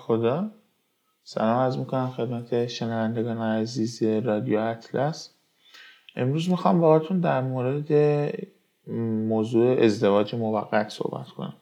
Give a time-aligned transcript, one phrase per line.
[0.00, 0.50] خدا.
[1.22, 5.34] سلام از می‌کنم خدمت شنوندگان عزیز رادیو اطلس.
[6.16, 7.92] امروز می‌خوام باهاتون در مورد
[9.28, 11.56] موضوع ازدواج موقت صحبت کنم.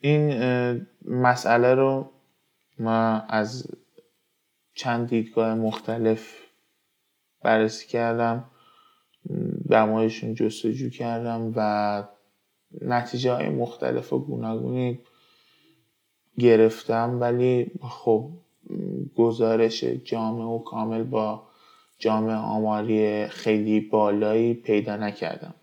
[0.00, 2.10] این مسئله رو
[2.78, 3.66] ما از
[4.74, 6.36] چند دیدگاه مختلف
[7.42, 8.44] بررسی کردم
[9.68, 12.04] در موردشون جستجو کردم و
[12.80, 15.00] نتیجه های مختلف و گوناگونی
[16.38, 18.30] گرفتم ولی خب
[19.16, 21.42] گزارش جامع و کامل با
[21.98, 25.54] جامع آماری خیلی بالایی پیدا نکردم.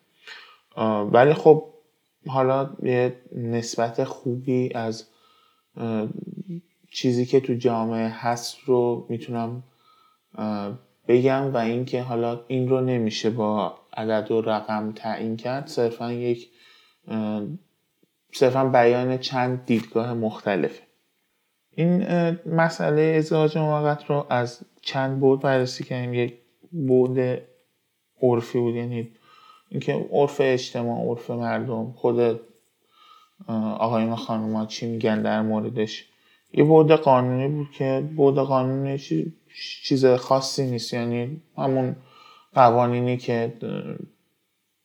[1.11, 1.63] ولی خب
[2.27, 5.07] حالا یه نسبت خوبی از
[6.91, 9.63] چیزی که تو جامعه هست رو می‌تونم
[11.07, 15.67] بگم و اینکه حالا این رو نمیشه با عدد و رقم تعیین کرد.
[15.67, 16.49] صرفا یک
[18.33, 20.83] صرفا بیان چند دیدگاه مختلفه.
[21.71, 22.05] این
[22.45, 26.13] مسئله ازدواج موقت رو از چند بود بررسی کردیم.
[26.13, 26.33] یک
[26.71, 27.19] بود
[28.21, 29.11] عرفی بود یعنی
[29.69, 32.39] اینکه عرف اجتماع عرف مردم خود
[33.77, 36.05] آقایون و خانوما چی میگن در موردش.
[36.53, 38.97] یه بود قانونی بود که بود قانونی
[39.83, 40.93] چیز خاصی نیست.
[40.93, 41.95] یعنی همون
[42.53, 43.53] قوانینی که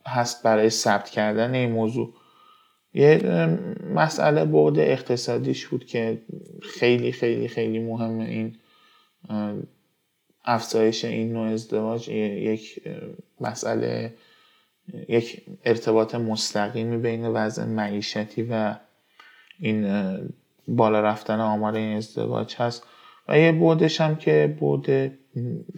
[0.06, 2.14] هست برای ثبت کردن این موضوع.
[2.97, 3.20] یه
[3.94, 6.23] مسئله بعد اقتصادیش بود که
[6.62, 8.57] خیلی خیلی خیلی مهمه این
[10.45, 12.83] افزایش این نوع ازدواج یک
[13.40, 14.14] مسئله
[15.08, 18.74] یک ارتباط مستقیمی بین وضع معیشتی و
[19.61, 19.86] این
[20.68, 22.86] بالا رفتن آمار این ازدواج هست
[23.28, 24.86] و یه بودش هم که بود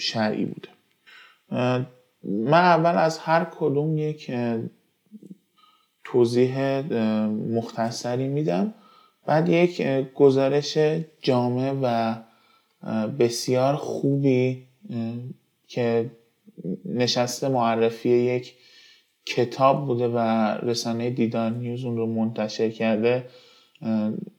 [0.01, 0.69] شرعی بوده.
[2.23, 4.31] من اول از هر کدوم یک
[6.13, 6.81] توضیح
[7.31, 8.75] مختصری میدم.
[9.27, 9.83] بعد یک
[10.15, 10.79] گزارش
[11.23, 12.15] جامع و
[13.19, 14.67] بسیار خوبی
[15.69, 16.11] که
[16.85, 18.55] نشسته معرفی یک
[19.27, 20.19] کتاب بوده و
[20.63, 23.25] رسانه دیدان نیوز اون رو منتشر کرده.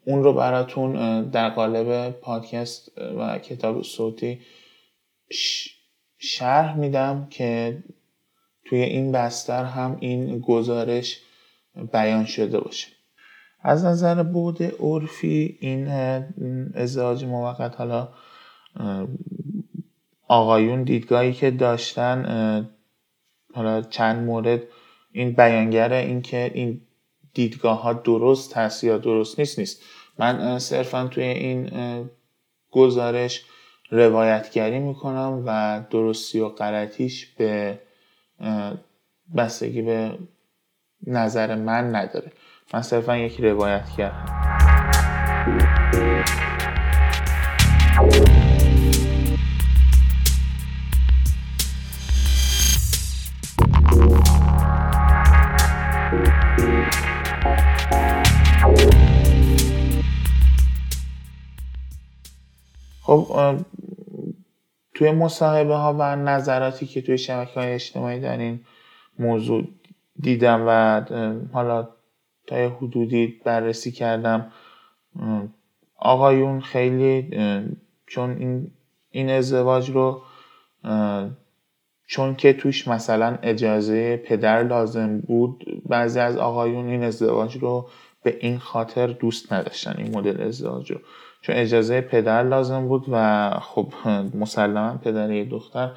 [0.05, 4.39] اون رو براتون در قالب پادکست و کتاب صوتی
[6.17, 7.83] شرح میدم که
[8.65, 11.21] توی این بستر هم این گزارش
[11.93, 12.87] بیان شده باشه.
[13.61, 15.87] از نظر بود عرفی این
[16.75, 18.09] ازدواج موقت حالا
[20.27, 22.69] آقایون دیدگاهی که داشتن
[23.53, 24.61] حالا چند مورد
[25.11, 26.81] این بیانگر این که این
[27.33, 29.81] دیدگاه ها درست هست یا درست نیست نیست.
[30.17, 31.69] من صرفا توی این
[32.71, 33.45] گزارش
[33.91, 37.79] روایتگری می‌کنم و درستی و غلطیش به
[39.37, 40.17] بستگی به
[41.07, 42.31] نظر من نداره.
[42.73, 44.25] من صرفا یک روایت کردم.
[63.01, 63.57] خب
[64.93, 68.59] توی مصاحبه ها و نظراتی که توی شبکه های اجتماعی در این
[69.19, 69.63] موضوع
[70.21, 71.01] دیدم و
[71.53, 71.87] حالا
[72.47, 74.51] تا حدودی بررسی کردم.
[75.95, 77.29] آقایون خیلی
[78.07, 78.71] چون این,
[79.11, 80.21] این ازدواج رو
[82.07, 87.89] چون که توش مثلا اجازه پدر لازم بود بعضی از آقایون این ازدواج رو
[88.23, 90.99] به این خاطر دوست نداشتن این مدل ازدواج رو.
[91.41, 93.93] چون اجازه پدر لازم بود و خب
[94.33, 95.91] مسلما پدر یه دختر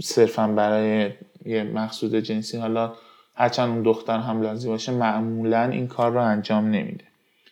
[0.00, 1.10] صرفا برای
[1.44, 2.92] یه مقصود جنسی حالا
[3.40, 7.04] هرچند اون دختر هم لازم باشه معمولا این کار رو انجام نمیده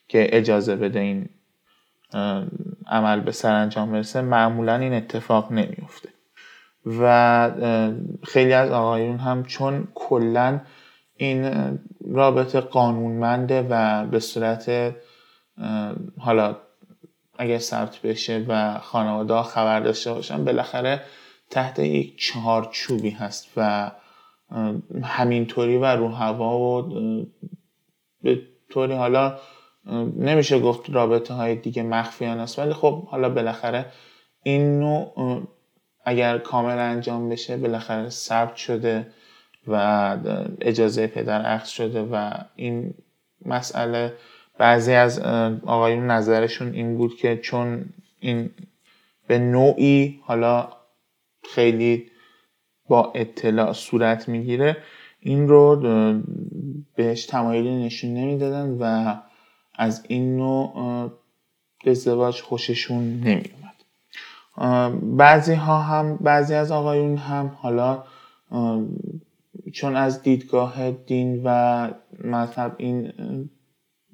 [0.08, 1.28] که اجازه بده این
[2.86, 4.20] عمل به سرانجام برسه.
[4.20, 6.08] معمولا این اتفاق نمیفته
[6.86, 7.50] و
[8.24, 10.60] خیلی از آقایون هم چون کلا
[11.16, 11.50] این
[12.10, 14.94] رابطه قانونمنده و به صورت
[16.18, 16.56] حالا
[17.38, 21.00] اگر ثبت بشه و خانواده خبر داشته باشن بالاخره
[21.50, 23.90] تحت یک چهارچوبی هست و
[25.02, 26.82] همینطوری و رو هوا و
[28.22, 29.38] به طوری حالا
[30.16, 33.86] نمیشه گفت رابطه های دیگه مخفیانه است ولی خب حالا بالاخره
[34.42, 35.42] این نوع
[36.04, 39.06] اگر کامل انجام بشه بالاخره ثبت شده
[39.66, 40.16] و
[40.60, 42.94] اجازه پدر اخذ شده و این
[43.46, 44.12] مسئله
[44.58, 45.18] بعضی از
[45.66, 47.84] آقایون نظرشون این بود که چون
[48.20, 48.50] این
[49.26, 50.68] به نوعی حالا
[51.54, 52.10] خیلی
[52.88, 54.76] با اطلاع صورت می‌گیره
[55.20, 55.82] این رو
[56.94, 59.14] بهش تمایلی نشون نمی‌دادن و
[59.74, 61.10] از این نوع
[61.86, 63.74] ازدواج خوششون نمیومد
[65.16, 68.04] بعضی ها هم بعضی از آقایون هم حالا
[69.72, 71.88] چون از دیدگاه دین و
[72.24, 73.12] مذهب این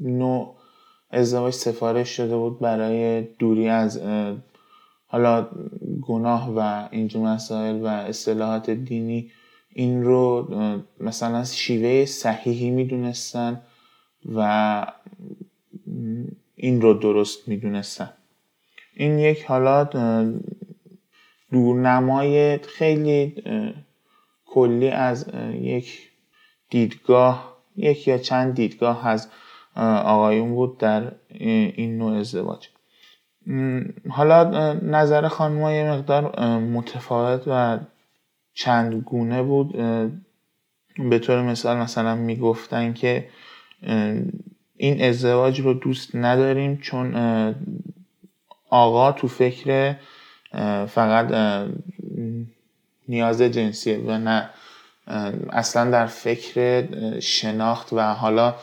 [0.00, 0.56] نوع
[1.11, 4.00] ازدواج سفارش شده بود برای دوری از
[5.14, 5.49] حالا
[6.02, 9.31] گناه و اینجور مسائل و اصطلاحات دینی
[9.72, 10.49] این رو
[11.00, 13.62] مثلا شیوه صحیحی می‌دونستن
[14.34, 14.87] و
[16.55, 18.11] این رو درست می‌دونستن.
[18.94, 19.84] این یک حالا
[21.52, 23.43] دورنمای خیلی
[24.46, 26.11] کلی از یک
[26.70, 29.28] دیدگاه یک یا چند دیدگاه از
[30.05, 32.69] آقایون بود در این نوع ازدواج.
[34.11, 37.79] حالا نظر خانم یه مقدار متفاوت و
[38.55, 39.73] چند گونه بود
[41.11, 43.29] به طور مثال مثلا می‌گفتن که
[44.76, 47.14] این ازدواج رو دوست نداریم چون
[48.70, 49.97] آقا تو فکر
[50.87, 51.35] فقط
[53.08, 54.50] نیاز جنسیه و نه
[55.52, 56.85] اصلا در فکر
[57.20, 58.55] شناخت و حالا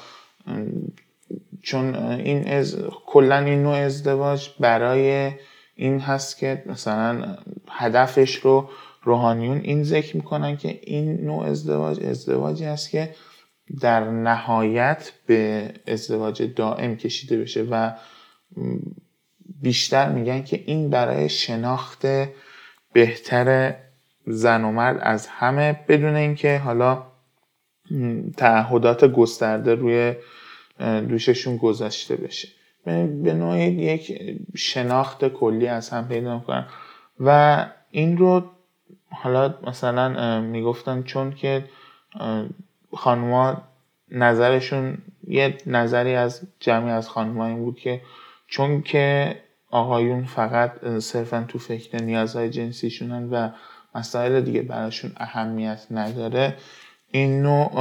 [1.64, 5.32] چون این از کلا این نوع ازدواج برای
[5.76, 7.38] این هست که مثلا
[7.70, 8.70] هدفش رو
[9.04, 13.16] روحانیون این ذکر می‌کنن که این نوع ازدواج ازدواجی است که
[13.82, 17.92] در نهایت به ازدواج دائم کشیده بشه و
[19.62, 22.06] بیشتر میگن که این برای شناخت
[22.94, 23.76] بهتر
[24.28, 27.04] زن و مرد از همه بدون اینکه حالا
[28.38, 30.14] تعهدات گسترده روی
[31.10, 32.48] دوششون گذاشته بشه
[33.24, 34.22] به نوعی یک
[34.56, 36.66] شناخت کلی از هم پیدا می‌کنن
[37.20, 38.44] و این رو
[39.10, 41.64] حالا مثلا می‌گفتن چون که
[42.94, 43.62] خانوما
[44.12, 44.98] نظرشون
[45.28, 48.02] یه نظری از جمعی از خانوما این بود که
[48.48, 49.36] چون که
[49.72, 53.50] آقایون فقط صرفا تو فکر نیازهای جنسیشونن و
[53.96, 56.58] مسائل دیگه براشون اهمیت نداره
[57.12, 57.72] این نوع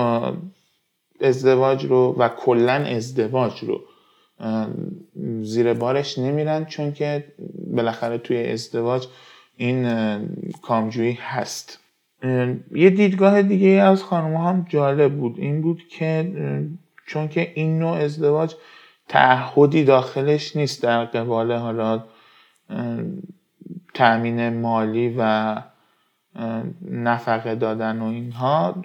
[1.20, 3.80] ازدواج رو و کلا ازدواج رو
[5.42, 7.24] زیر بارش نمیرن چون که
[7.66, 9.06] بالاخره توی ازدواج
[9.56, 9.88] این
[10.62, 11.78] کامجویی هست.
[12.74, 15.34] یه دیدگاه دیگه از خانم هم جالب بود.
[15.38, 16.32] این بود که
[17.06, 18.54] چون که این نوع ازدواج
[19.08, 22.04] تعهدی داخلش نیست در قبال حالا
[23.94, 25.56] تأمین مالی و
[26.90, 28.82] نفقه دادن و اینها.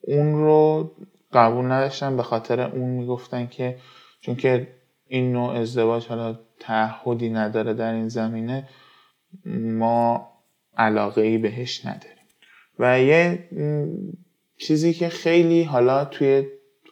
[0.00, 0.90] اون رو
[1.32, 3.76] قبول نداشتن به خاطر اون می‌گفتن که
[4.20, 4.68] چون که
[5.06, 8.68] این نوع ازدواج حالا تعهدی نداره در این زمینه
[9.56, 10.32] ما
[10.76, 12.26] علاقه ای بهش نداریم.
[12.78, 13.48] و یه
[14.58, 16.46] چیزی که خیلی حالا توی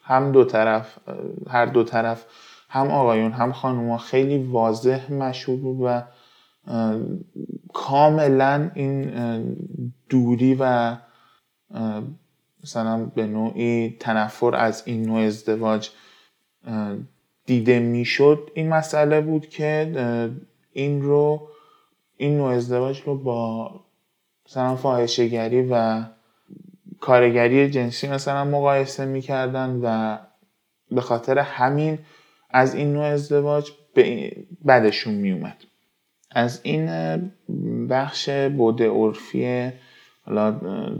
[0.04, 0.98] هم دو طرف
[1.48, 2.26] هر دو طرف
[2.68, 6.02] هم آقایون هم خانوما خیلی واضح مشهور بود و
[7.72, 9.10] کاملا این
[10.08, 10.96] دوری و
[12.62, 15.90] مثلا به نوعی تنفر از این نوع ازدواج
[17.46, 19.92] دیده می‌شد این مسئله بود که
[20.72, 21.48] این رو
[22.16, 23.70] این نوع ازدواج رو با
[24.46, 26.04] مثلا فاحشهگری و
[27.00, 30.18] کارگری جنسی مثلا مقایسه می‌کردن و
[30.90, 31.98] به خاطر همین
[32.50, 33.70] از این نوع ازدواج
[34.66, 35.56] بدشون میومد
[36.30, 36.86] از این
[37.88, 39.72] بخش بوده عرفی
[40.30, 40.50] حالا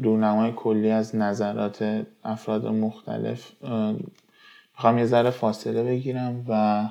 [0.03, 3.53] دورنمای کلی از نظرات افراد مختلف
[4.75, 6.85] می‌خوام یه ذره فاصله بگیرم و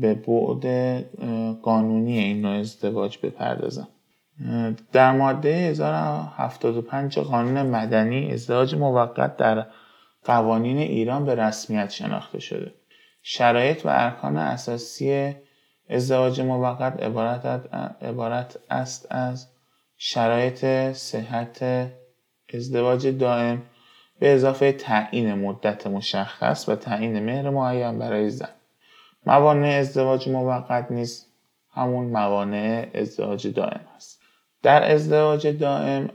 [0.00, 0.66] به بعد
[1.62, 3.88] قانونی این نوع ازدواج بپردازم.
[4.92, 9.66] در ماده 1075 قانون مدنی ازدواج موقت در
[10.24, 12.74] قوانین ایران به رسمیت شناخته شده.
[13.22, 15.34] شرایط و ارکان اساسی
[15.90, 17.02] ازدواج موقت
[18.02, 19.51] عبارت است از
[20.04, 21.64] شرایط صحت
[22.54, 23.62] ازدواج دائم
[24.18, 28.48] به اضافه تعیین مدت مشخص و تعیین مهر معین برای زن.
[29.26, 31.26] موانع ازدواج موقت نیست
[31.74, 34.22] همون موانع ازدواج دائم است.
[34.62, 36.10] در ازدواج دائم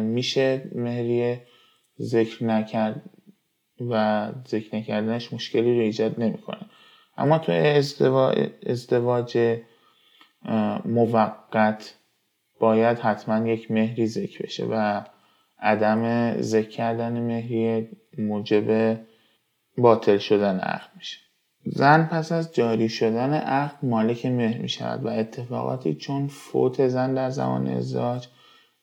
[0.00, 1.42] میشه مهریه
[2.00, 3.02] ذکر نکرد
[3.90, 6.66] و ذکر نکردنش مشکلی رو ایجاد نمی‌کنه.
[7.16, 9.58] اما تو ازدواج, ازدواج
[10.84, 11.94] موقت
[12.60, 15.02] باید حتما یک مهری ذکر بشه و
[15.58, 17.88] عدم ذکر کردن مهریه
[18.18, 18.98] موجب
[19.78, 21.18] باطل شدن عقد میشه
[21.64, 27.14] زن پس از جاری شدن عقد مالک مهر می شود و اتفاقاتی چون فوت زن
[27.14, 28.28] در زمان ازدواج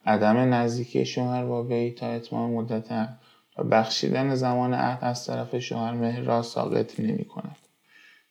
[0.05, 3.19] عدم نزدیکی شوهر با وی تا اتمام مدت عقد
[3.57, 7.57] و بخشیدن زمان عقد از طرف شوهر مهر را ساقط نمی کند.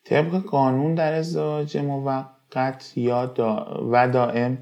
[0.05, 4.59] طبق قانون در ازدواج موقت یا دا و دائم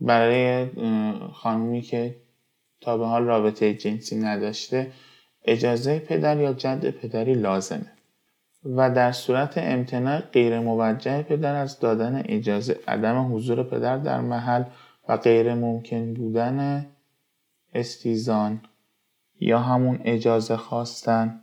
[0.00, 0.66] برای
[1.32, 2.16] خانومی که
[2.80, 4.92] تا به حال رابطه جنسی نداشته
[5.44, 7.92] اجازه پدر یا جد پدری لازمه.
[8.64, 14.64] و در صورت امتناع غیر موجه پدر از دادن اجازه عدم حضور پدر در محل
[15.08, 16.86] و غیر ممکن بودن
[17.74, 18.60] استیزان
[19.40, 21.40] یا همون اجازه خواستن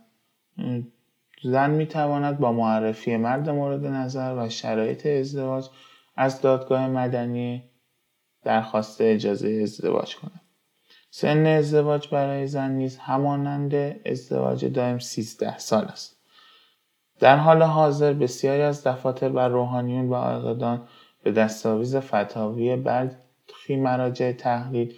[1.42, 5.68] زن می تواند با معرفی مرد مورد نظر و شرایط ازدواج
[6.16, 7.70] از دادگاه مدنی
[8.42, 10.40] درخواست اجازه ازدواج کند.
[11.10, 13.74] سن ازدواج برای زن نیز همانند
[14.06, 16.16] ازدواج دائم 13 سال است.
[17.20, 20.88] در حال حاضر بسیاری از دفاتر و روحانیون و عقدان
[21.22, 24.94] به دستاویز فتاوی برخی مراجع تحلیل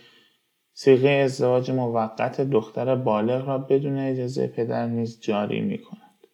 [0.72, 6.26] سیغه ازدواج موقت دختر بالغ را بدون اجازه پدر نیز جاری می کند.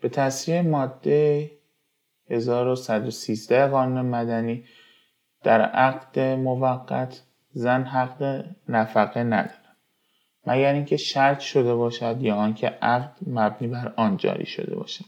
[0.00, 1.50] به تصریح ماده
[2.30, 4.64] 1113 قانون مدنی
[5.42, 7.22] در عقد موقت
[7.52, 9.76] زن حق نفقه ندارد
[10.46, 15.04] مگر اینکه شرط شده باشد یا آنکه عقد مبنی بر آن جاری شده باشد.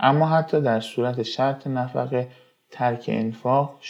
[0.00, 2.28] اما حتی در صورت شرط نفقه
[2.70, 3.80] ترک انفاق,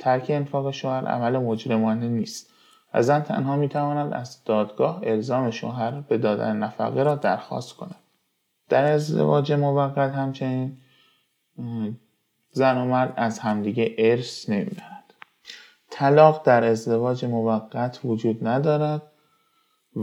[0.00, 2.52] ترک انفاق شوهر عمل مجرمانه نیست
[2.94, 7.96] و زن تنها می‌تواند از دادگاه الزام شوهر به دادن نفقه را درخواست کند.
[8.68, 10.76] در ازدواج موقت همچنین
[12.56, 15.12] زن و مرد از همدیگه ارث نمی‌برند
[15.90, 19.02] طلاق در ازدواج موقت وجود ندارد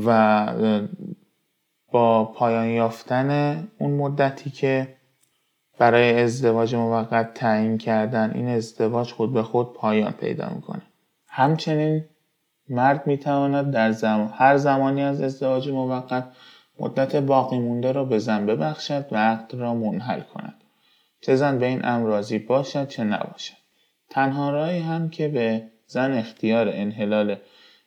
[0.05, 0.47] و
[1.91, 4.95] با پایان یافتن اون مدتی که
[5.77, 10.81] برای ازدواج موقت تعیین کردن این ازدواج خود به خود پایان پیدا می‌کنه.
[11.27, 12.05] همچنین
[12.69, 16.27] مرد می‌تواند در زمان هر زمانی از ازدواج موقت
[16.79, 20.62] مدت باقی مونده را به زن ببخشد و عقد را منحل کند.
[21.25, 23.53] چه زن به این امر راضی باشد چه نباشد.
[24.09, 27.35] تنها راهی هم که به زن اختیار انحلال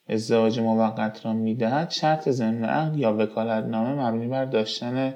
[0.08, 5.14] ازدواج موقت را می‌دهد شرط ضمن عقد یا وکالتنامه مبنی بر داشتن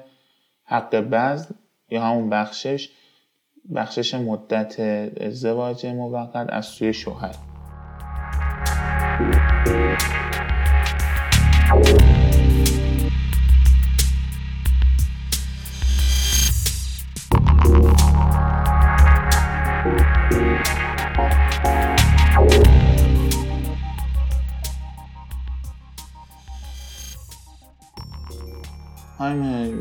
[0.63, 1.53] حق بذل
[1.89, 2.89] یا همون بخشش
[3.75, 4.79] بخشش مدت
[5.21, 7.35] ازدواج موقت از سوی شوهر.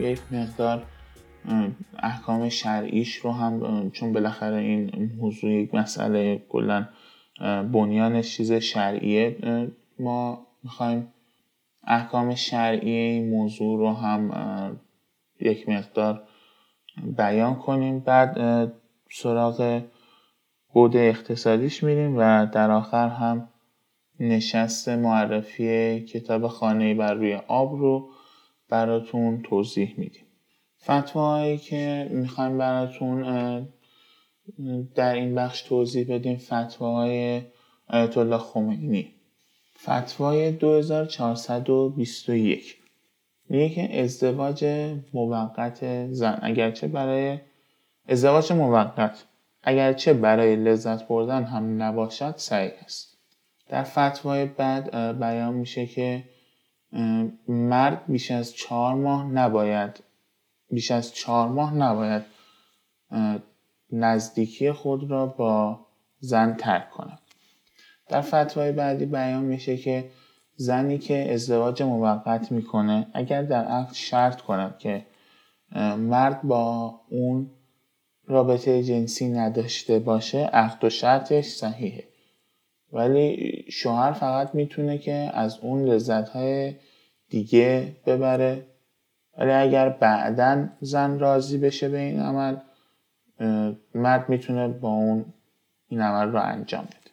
[0.00, 0.82] یک مقدار
[1.98, 6.88] احکام شرعیش رو هم چون بالاخره این موضوع یک مسئله کلا
[7.72, 9.36] بنیانش چیز شرعیه
[9.98, 11.12] ما می‌خوایم
[11.84, 14.80] احکام شرعی این موضوع رو هم
[15.40, 16.22] یک مقدار
[17.16, 18.00] بیان کنیم.
[18.00, 18.36] بعد
[19.12, 19.82] سراغ
[20.72, 23.48] بود اقتصادیش میریم و در آخر هم
[24.20, 28.10] نشست معرفی کتاب خانه بر روی آب رو
[28.70, 30.24] براتون توضیح میدیم.
[30.82, 33.68] فتواهایی که می‌خوایم براتون
[34.94, 37.42] در این بخش توضیح بدیم فتواهای
[37.88, 39.14] آیت الله خمینی.
[39.78, 42.76] فتوای 2421
[43.48, 44.64] میگه که ازدواج
[45.14, 46.38] موقت زن.
[46.42, 47.38] اگرچه برای
[48.08, 49.24] ازدواج موقت
[49.62, 53.16] اگرچه برای لذت بردن هم نباشد صحیح است.
[53.68, 56.24] در فتوای بعد بیان میشه که
[57.48, 60.02] مرد بیش از چهار ماه نباید
[60.70, 62.22] بیش از چهار ماه نباید
[63.92, 65.86] نزدیکی خود را با
[66.20, 67.18] زن ترک کند.
[68.08, 70.10] در فتوای بعدی بیان میشه که
[70.56, 75.06] زنی که ازدواج موقت می‌کنه اگر در عقد شرط کند که
[75.98, 77.50] مرد با اون
[78.26, 82.09] رابطه جنسی نداشته باشه عقد و شرطش صحیحه.
[82.92, 86.74] ولی شوهر فقط می‌تونه که از اون لذت های
[87.28, 88.66] دیگه ببره.
[89.38, 92.56] ولی اگر بعدا زن راضی بشه به این عمل
[93.94, 95.24] مرد می‌تونه با اون
[95.88, 97.10] این عمل رو انجام بده.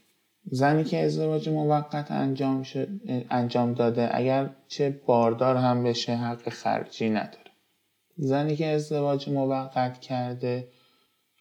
[0.52, 2.88] زنی که ازدواج موقت انجام, شد،
[3.30, 7.52] انجام داده اگر چه باردار هم بشه حق خرجی نداره.
[8.18, 10.68] زنی که ازدواج موقت کرده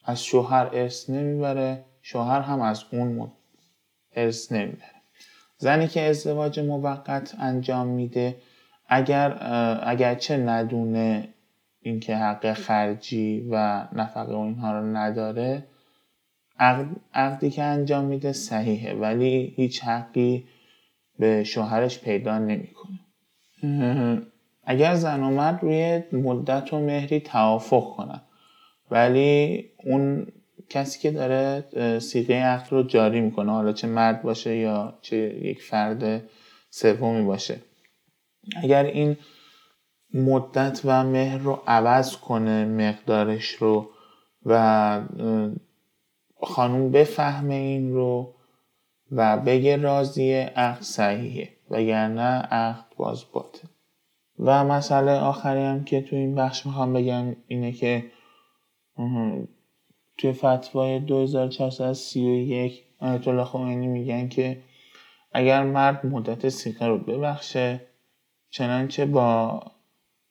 [0.05, 3.09] از شوهر ارث نمی‌بره شوهر هم از اون
[4.17, 4.97] ارث نمی‌بره
[5.59, 8.37] زنی که ازدواج موقت انجام میده
[8.89, 9.39] اگر
[9.83, 11.29] اگرچه ندونه
[11.81, 15.67] اینکه حق خرجی و نفقه و اینها رو نداره
[17.15, 20.45] عقدی که انجام میده صحیحه ولی هیچ حقی
[21.19, 22.99] به شوهرش پیدا نمی‌کنه.
[24.69, 28.21] اگر زن و مرد روی مدت و مهری توافق کنن
[28.91, 30.27] ولی اون
[30.69, 31.65] کسی که داره
[31.99, 36.23] سیغه عقد رو جاری می‌کنه حالا چه مرد باشه یا چه یک فرد
[36.71, 37.61] سومی باشه.
[38.63, 39.17] اگر این
[40.15, 43.91] مدت و مهر رو عوض کنه مقدارش رو
[44.47, 45.01] و
[46.43, 48.35] خانوم بفهمه این رو
[49.13, 53.69] و بگه راضیه عقد صحیحه وگرنه عقد باز باته
[54.39, 58.05] و مسئله آخری هم که تو این بخش می‌خوام بگم اینه که
[60.19, 64.59] توی فتوای 2431 آیت الله خمینی میگن که
[65.33, 67.81] اگر مرد مدت سیقه رو ببخشه
[68.51, 69.63] چنانچه با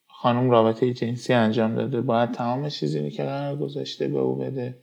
[0.08, 4.78] خانم رابطه جنسی انجام داده باید تمام چیزی که قرار گذاشته به او بده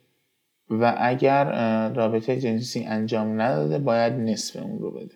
[0.70, 1.44] و اگر
[1.88, 5.14] رابطه جنسی انجام نداده باید نصف اون رو بده.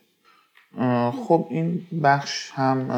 [1.10, 2.90] خب این بخش هم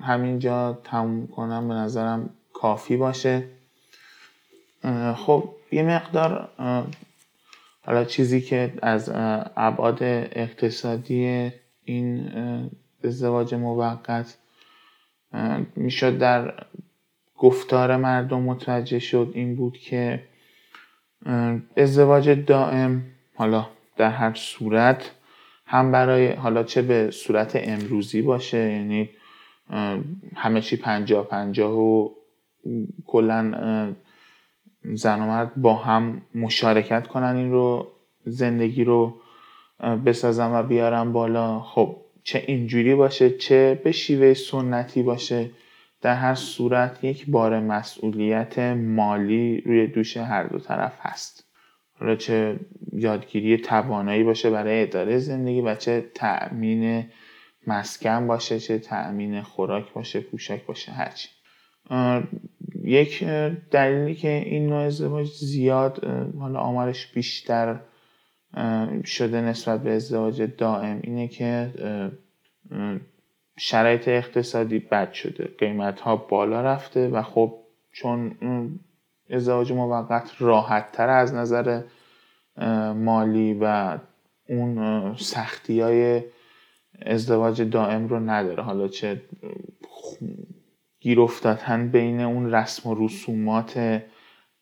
[0.00, 3.55] همینجا تموم کنم به نظرم کافی باشه.
[5.16, 6.48] خب یه مقدار
[7.86, 9.10] حالا چیزی که از
[9.56, 11.50] ابعاد اقتصادی
[11.84, 12.30] این
[13.04, 14.38] ازدواج موقت
[15.76, 16.66] می‌شد در
[17.38, 20.22] گفتار مردم متوجه شد این بود که
[21.76, 23.02] ازدواج دائم
[23.34, 23.66] حالا
[23.96, 25.10] در هر صورت
[25.66, 29.10] هم برای حالا چه به صورت امروزی باشه یعنی
[30.36, 32.10] همه چی پنجاه پنجاه و
[33.06, 33.94] کلا
[34.94, 37.88] زن و مرد با هم مشارکت کنن این رو
[38.24, 39.20] زندگی رو
[40.06, 41.60] بسازن و بیارن بالا.
[41.60, 45.50] خب چه اینجوری باشه چه به شیوه سنتی باشه
[46.02, 51.44] در هر صورت یک بار مسئولیت مالی روی دوش هر دو طرف هست.
[52.00, 52.60] حالا چه
[52.92, 57.04] یادگیری توانایی باشه برای اداره زندگی و چه تأمین
[57.66, 61.28] مسکن باشه چه تأمین خوراک باشه پوشک باشه هرچی.
[62.84, 63.24] یک
[63.70, 66.04] دلیلی که این نوع ازدواج زیاد
[66.38, 67.80] حالا آمارش بیشتر
[69.04, 71.70] شده نسبت به ازدواج دائم اینه که
[73.58, 77.58] شرایط اقتصادی بد شده قیمت ها بالا رفته و خب
[77.92, 78.36] چون
[79.30, 81.82] ازدواج موقت راحت تر از نظر
[82.94, 83.98] مالی و
[84.48, 86.22] اون سختی های
[87.02, 88.62] ازدواج دائم رو نداره.
[88.62, 89.22] حالا چه
[91.06, 94.02] گیر افتادن بین اون رسم و رسومات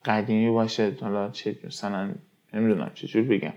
[0.04, 0.96] قدیمی باشه.
[1.00, 2.10] حالا چه مثلا
[2.54, 3.52] نمی‌دونم چجور بگم.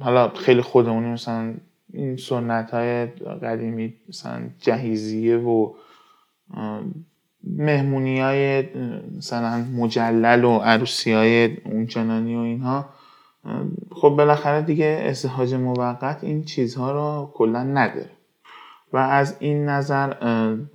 [0.00, 1.54] حالا خیلی خودمونی مثلا
[1.92, 3.06] این سنت های
[3.42, 5.72] قدیمی مثلا جهیزیه و
[7.44, 8.64] مهمونی های
[9.16, 12.88] مثلا مجلل و عروسی های اونچنانی و اینها.
[13.90, 18.15] خب بالاخره دیگه ازدواج موقت این چیزها رو کلا نداره.
[18.96, 20.12] و از این نظر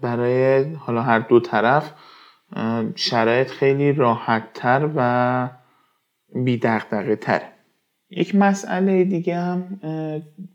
[0.02, 1.94] برای حالا هر دو طرف
[2.96, 5.50] شرایط خیلی راحت تر و
[6.36, 7.42] بی دقدقه تر
[8.10, 9.80] یک مسئله دیگه هم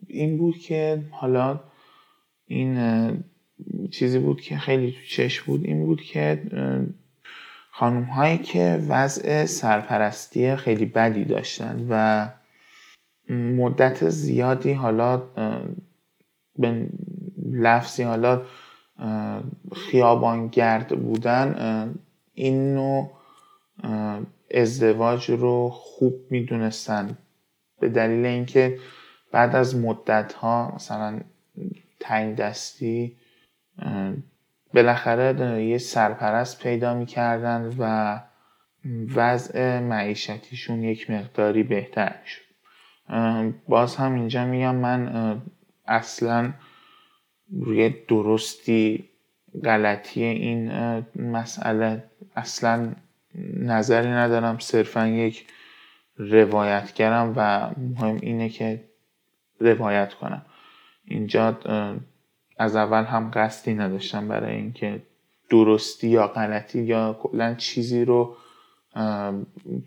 [0.09, 1.61] این بود که حالا
[2.46, 2.79] این
[3.90, 6.42] چیزی بود که خیلی تو چشم بود این بود که
[7.70, 12.29] خانوم هایی که وضع سرپرستی خیلی بدی داشتن و
[13.35, 15.22] مدت زیادی حالا
[16.59, 16.88] به
[17.52, 18.42] لفظی حالا
[19.76, 21.94] خیابانگرد بودن
[22.35, 23.11] این نوع
[24.54, 27.18] ازدواج رو خوب می‌دونستن.
[27.80, 28.78] به دلیل اینکه
[29.32, 31.20] بعد از مدت ها مثلا
[32.00, 33.16] تنگ دستی
[34.74, 38.20] بالاخره یه سرپرست پیدا می‌کردن و
[39.14, 42.46] وضع معیشتیشون یک مقداری بهتر شد
[43.68, 45.42] باز هم اینجا میگم من
[45.87, 46.52] اصلا
[47.52, 49.09] روی درستی
[49.64, 50.72] غلطی این
[51.16, 52.04] مسئله
[52.37, 52.92] اصلا
[53.61, 54.59] نظری ندارم.
[54.59, 55.46] صرفا یک
[56.16, 58.85] روایتگرم و مهم اینه که
[59.61, 60.42] روایت کنم.
[61.04, 61.59] اینجا
[62.59, 65.02] از اول هم قصدی نداشتم برای اینکه
[65.50, 68.37] درستی یا غلطی یا کلا چیزی رو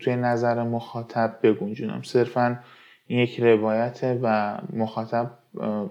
[0.00, 2.02] توی نظر مخاطب بگنجونم.
[2.02, 2.58] صرفا
[3.06, 5.30] این یک روایته و مخاطب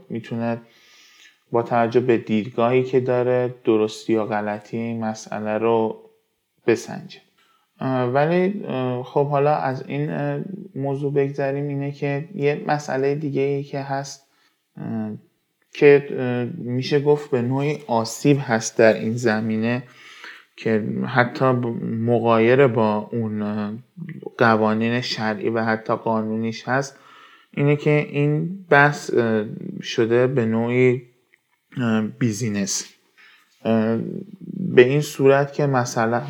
[0.10, 0.62] می‌تونه
[1.51, 6.09] با توجه به دیدگاهی که داره درستی یا غلطی این مسئله رو
[6.67, 7.19] بسنجه.
[8.13, 8.65] ولی
[9.03, 10.12] خب حالا از این
[10.75, 14.29] موضوع بگذریم اینه که یه مسئله دیگه ای که هست
[15.73, 16.07] که
[16.57, 19.83] میشه گفت به نوعی آسیب هست در این زمینه
[20.55, 23.43] که حتی مقایر با اون
[24.38, 26.99] قوانین شرعی و حتی قانونیش هست
[27.51, 29.12] اینه که این بحث
[29.81, 31.09] شده به نوعی
[32.19, 32.85] بیزینس.
[34.59, 36.21] به این صورت که مثلا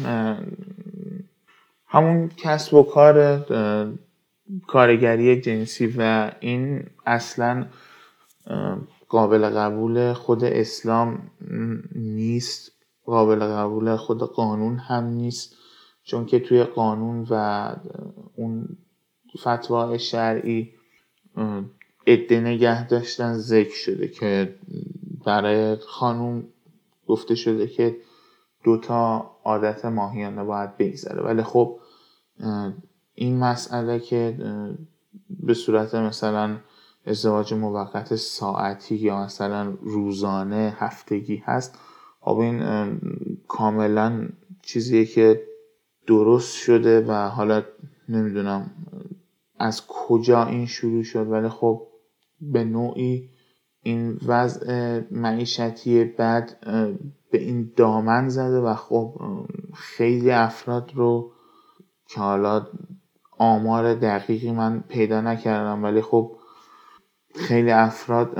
[1.87, 3.45] همون کسب و کار
[4.67, 7.65] کارگری جنسی و این اصلا
[9.09, 11.31] قابل قبول خود اسلام
[11.95, 12.71] نیست
[13.05, 15.55] قابل قبول خود قانون هم نیست.
[16.03, 17.75] چون که توی قانون و
[18.35, 18.77] اون
[19.37, 20.73] فتوا شرعی
[22.07, 24.55] عده نگه داشتن ذکر شده که
[25.25, 26.43] برای خانوم
[27.07, 27.97] گفته شده که
[28.63, 31.21] دوتا عادت ماهیانه باید بگذره.
[31.21, 31.79] ولی خب
[33.13, 34.37] این مسئله که
[35.29, 36.57] به صورت مثلا
[37.05, 41.79] ازدواج موقت ساعتی یا مثلا روزانه هفتگی هست
[42.21, 42.61] خب این
[43.47, 44.29] کاملا
[44.61, 45.43] چیزیه که
[46.07, 47.63] درست شده و حالا
[48.09, 48.71] نمی‌دونم
[49.59, 51.27] از کجا این شروع شد.
[51.27, 51.87] ولی خب
[52.41, 53.29] به نوعی
[53.89, 56.59] این وضع معیشتی بد
[57.31, 59.19] به این دامن زده و خب
[59.75, 61.31] خیلی افراد رو
[62.07, 62.67] که حالا
[63.37, 66.37] آمار دقیقی من پیدا نکردم ولی خب
[67.35, 68.35] خیلی افراد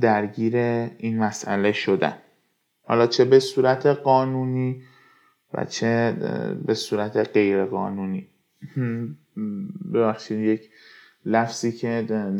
[0.00, 0.56] درگیر
[0.98, 2.18] این مسئله شدن.
[2.82, 4.82] حالا چه به صورت قانونی
[5.54, 6.16] و چه
[6.66, 8.28] به صورت غیر قانونی
[9.94, 10.70] ببخشید یک
[11.26, 11.88] لفظی که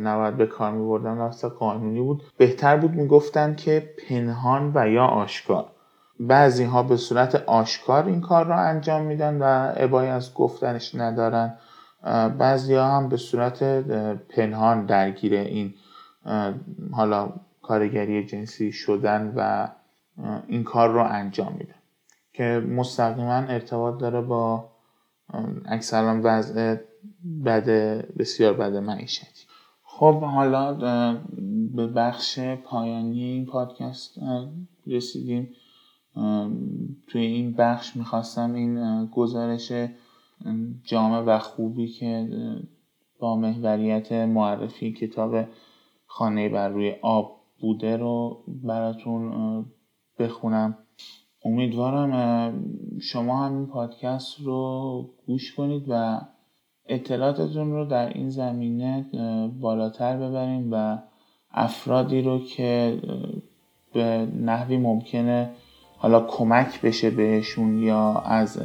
[0.03, 2.23] نباید به کار می بردن لفظ قانونی بود.
[2.38, 5.66] بهتر بود می‌گفتن که پنهان و یا آشکار.
[6.20, 11.59] بعضی ها به صورت آشکار این کار را انجام میدن و ابایی از گفتنش ندارن.
[12.38, 13.62] بعضی ها هم به صورت
[14.29, 15.75] پنهان درگیر این
[16.92, 19.68] حالا کارگری جنسی شدن و
[20.47, 21.75] این کار رو انجام میدن.
[22.33, 24.70] که مستقیما ارتباط داره با
[25.66, 26.77] اکثرا وضع
[27.45, 27.67] بد
[28.19, 29.47] بسیار بد معیشتی.
[29.83, 30.75] خب حالا
[31.75, 34.19] به بخش پایانی این پادکست
[34.87, 35.51] رسیدیم.
[37.07, 39.73] توی این بخش می‌خواستم این گزارش
[40.85, 42.29] جامع و خوبی که
[43.19, 45.45] با محوریت معرفی کتاب
[46.07, 49.64] خانه بر روی آب بوده رو براتون
[50.19, 50.79] بخونم.
[51.45, 52.64] امیدوارم
[53.01, 56.21] شما هم این پادکست رو گوش کنید و
[56.88, 59.07] اطلاعاتتون رو در این زمینه
[59.61, 60.99] بالاتر ببریم و
[61.51, 62.99] افرادی رو که
[63.92, 65.51] به نحوی ممکنه
[65.97, 68.61] حالا کمک بشه بهشون یا از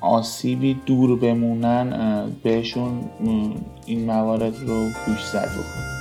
[0.00, 3.10] آسیبی دور بمونن بهشون
[3.86, 5.97] این موارد رو گوش زد بکنید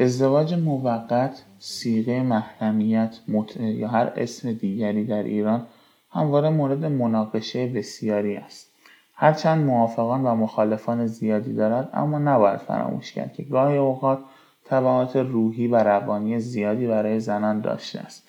[0.00, 5.66] ازدواج موقت سیغه محرمیت متعه یا هر اسم دیگری در ایران
[6.10, 8.72] همواره مورد مناقشه بسیاری است.
[9.14, 14.18] هرچند موافقان و مخالفان زیادی دارد اما نباید فراموش کرد که گاهی اوقات
[14.64, 18.28] تبعات روحی و روانی زیادی برای زنان داشته است.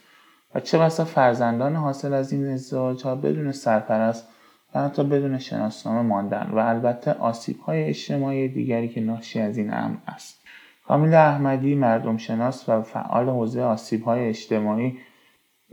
[0.55, 4.27] و چه بسا فرزندان حاصل از این ازدواج ها بدون سرپرست
[4.75, 9.73] و حتی بدون شناسنامه ماندن و البته آسیب های اجتماعی دیگری که ناشی از این
[9.73, 10.40] امر است.
[10.87, 14.97] کامیل احمدی مردم شناس و فعال حوزه آسیب های اجتماعی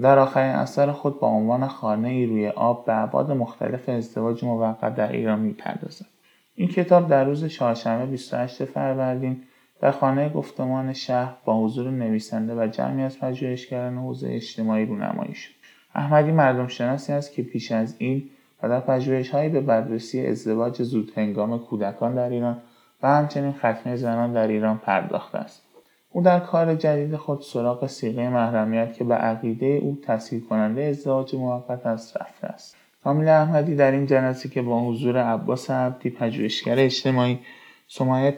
[0.00, 4.94] در آخرین اثر خود با عنوان خانه ای روی آب به ابعاد مختلف ازدواج موقت
[4.94, 6.06] در ایران می‌پردازد.
[6.54, 9.42] این کتاب در روز چهارشنبه 28 فروردین
[9.80, 15.52] در خانه گفتمان شهر با حضور نویسنده و جمعی از پژوهشگران حوزه اجتماعی رونمایی شد.
[15.94, 18.30] احمدی مردم شناسی است که پیش از این
[18.62, 22.56] و در پژوهشهایی به بررسی ازدواج زود هنگام کودکان در ایران
[23.02, 25.62] و همچنین ختنه زنان در ایران پرداخته است.
[26.10, 31.34] او در کار جدید خود سراغ سیغه محرمیت که به عقیده او تسهیل کننده ازدواج
[31.34, 32.76] موقت است رفته است.
[33.04, 37.38] کامیل احمدی در این جلسه که با حضور عباس عبدی پژوهشگر اجتماعی
[37.88, 38.36] سمایه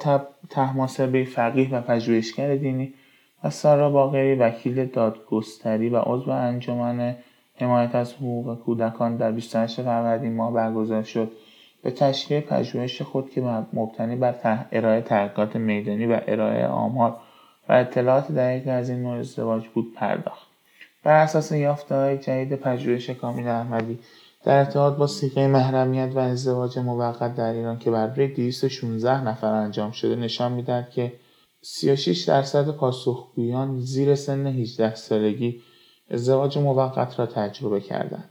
[0.51, 2.95] تحماسبی فقیه و پژوهشگر دینی
[3.45, 7.17] و سارا باقری وکیل دادگستری و عضو انجمن
[7.55, 11.33] حمایت از حقوق کودکان در 28 فروردین ماه برگزار شد.
[11.83, 13.41] به تشریح پژوهش خود که
[13.73, 17.17] مبتنی بر ارائه تحقیقات میدانی و ارائه آمار
[17.69, 20.51] و اطلاعات دقیق از این نوع ازدواج بود پرداخت
[21.05, 23.99] بر اساس های جدید پژوهش کامیل احمدی
[24.45, 29.53] در ارتباط با سیغه محرمیت و ازدواج موقت در ایران که بر روی 216 نفر
[29.53, 31.13] انجام شده نشان می‌دهد که
[31.63, 35.63] 36 درصد پاسخگویان زیر سن 18 سالگی
[36.11, 38.30] ازدواج موقت را تجربه کردند.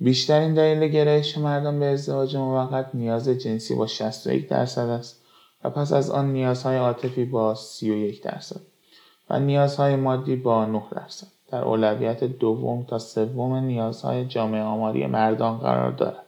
[0.00, 5.24] بیشترین دلیل گرایش مردم به ازدواج موقت نیاز جنسی با 61 درصد است
[5.64, 8.60] و پس از آن نیازهای عاطفی با 31 درصد
[9.30, 15.58] و نیازهای مادی با 9 درصد در اولویت دوم تا سوم نیازهای جامعه آماری مردان
[15.58, 16.24] قرار دارد.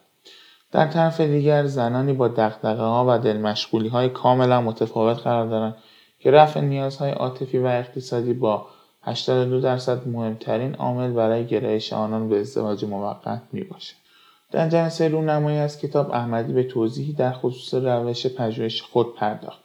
[0.72, 5.76] در طرف دیگر زنانی با دقدقه ها و دلمشغولی های کاملا متفاوت قرار دارند
[6.18, 8.66] که رفع نیازهای عاطفی و اقتصادی با
[9.02, 13.94] 82 درصد مهمترین عامل برای گرایش آنان به ازدواج موقت می باشد.
[14.50, 19.60] در جلسه رونمایی از کتاب احمدی به توضیحی در خصوص روش پژوهش خود پرداخت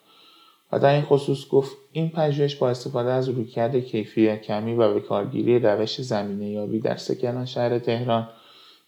[0.71, 5.00] و در این خصوص گفت این پژوهش با استفاده از رویکرد کیفی کمی و به
[5.00, 8.30] کارگیری روش زمینه یابی در سکنان شهر تهران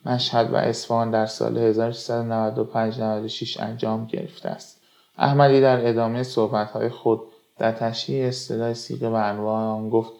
[0.05, 4.81] مشهد و اصفهان در سال 1395-96 انجام گرفته است
[5.17, 7.21] احمدی در ادامه صحبتهای خود
[7.59, 10.11] در تشریح اصطلاح سیغه و انواع آن گفت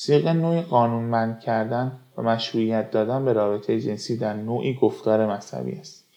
[0.00, 6.08] سیغه نوعی قانونمند کردن و مشروعیت دادن به رابطه جنسی در نوعی گفتار مذهبی است.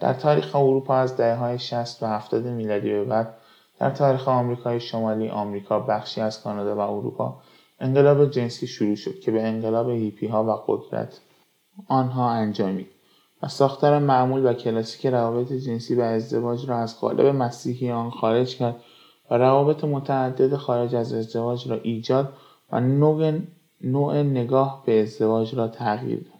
[0.00, 3.34] در تاریخ اروپا از دهه های 60 و 70 میلادی به بعد
[3.80, 7.42] در تاریخ آمریکای شمالی آمریکا بخشی از کانادا و اروپا
[7.80, 11.20] انقلاب جنسی شروع شد که به انقلاب هیپی ها و قدرت
[11.88, 12.88] آنها انجامید
[13.42, 18.56] و ساختار معمول و کلاسیک روابط جنسی و ازدواج را از قالب مسیحی آن خارج
[18.56, 18.76] کرد
[19.30, 22.32] و روابط متعدد خارج از ازدواج را ایجاد
[22.72, 23.32] و نوع,
[23.84, 26.38] نوع نگاه به ازدواج را تغییر داد.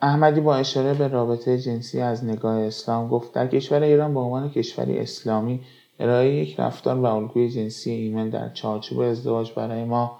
[0.00, 4.50] احمدی با اشاره به رابطه جنسی از نگاه اسلام گفت در کشور ایران به عنوان
[4.50, 5.60] کشوری اسلامی
[6.00, 10.18] ارائه یک رفتار و الگوی جنسی ایمن در چارچوب ازدواج برای ما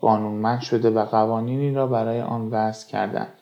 [0.00, 3.32] قانونمند شده و قوانینی را برای آن وضع کردند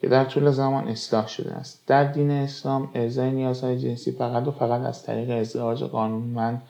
[0.00, 4.50] که در طول زمان اصلاح شده است در دین اسلام ارزای نیازهای جنسی فقط و
[4.50, 6.62] فقط از طریق ازدواج قانونمند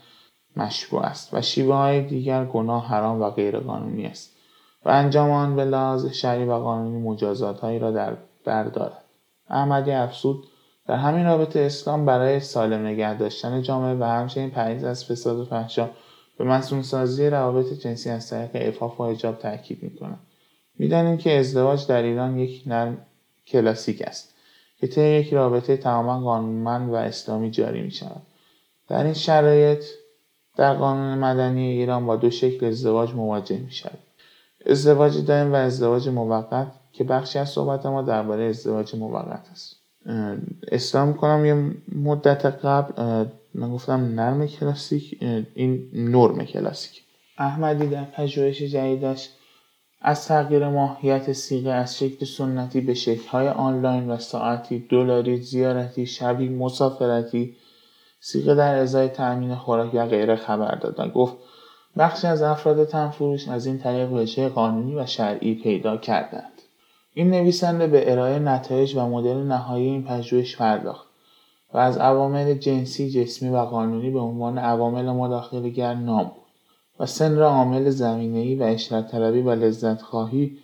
[0.57, 4.34] مشروع است و شیوه های دیگر گناه حرام و غیرقانونی است
[4.85, 9.05] و انجام آن به لحاظ شرعی و قانونی مجازات هایی را در بردارد
[9.51, 10.45] احمدی افسود
[10.87, 15.45] در همین رابطه اسلام برای سالم نگه داشتن جامعه و همچنین پرهیز از فساد و
[15.45, 15.91] فحشا
[16.39, 20.21] به مسئول سازی روابط جنسی از طریق افاف و حجاب تاکید می‌کنند
[20.79, 22.99] می‌دانیم که ازدواج در ایران یک نرم
[23.47, 24.35] کلاسیک است
[24.79, 28.23] که طی یک رابطه تماما قانونمند و اسلامی جاری می شود.
[28.89, 29.85] در این شرایط
[30.57, 33.99] در قانون مدنی ایران با دو شکل ازدواج مواجه می شود.
[34.67, 39.77] ازدواج دائم و ازدواج موقت که بخشی از صحبت ما درباره ازدواج موقت است.
[40.73, 43.25] اسلام کنم یه مدت قبل
[43.55, 45.19] من گفتم نرم کلاسیک
[45.55, 47.03] این نرم کلاسیک
[47.39, 49.31] احمدی در پژوهش جدیدش
[50.01, 56.49] از تغییر ماهیت سیغه از شکل سنتی به شکلهای آنلاین و ساعتی دلاری زیارتی شبی
[56.49, 57.57] مسافرتی
[58.21, 61.35] سیغه در ازای تأمین خوراک و غیره خبر داد و گفت
[61.99, 66.53] بخشی از افراد تنفروش از این طریق وجه قانونی و شرعی پیدا کردند.
[67.15, 71.09] این نویسنده به ارائه نتایج و مدل نهایی این پژوهش پرداخت
[71.75, 76.45] و از عوامل جنسی جسمی و قانونی به عنوان عوامل مداخلگر نام بود
[77.01, 80.59] و سن را عامل زمینهای و اشرت طلبی و لذت خواهی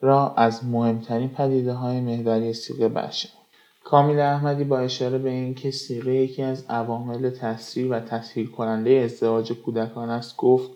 [0.00, 3.37] را از مهمترین پدیده های محوری سیغه برشمرد
[3.84, 9.52] کامیل احمدی با اشاره به اینکه سیغه یکی از عوامل تسریع و تسهیل کننده ازدواج
[9.52, 10.70] کودکان است گفت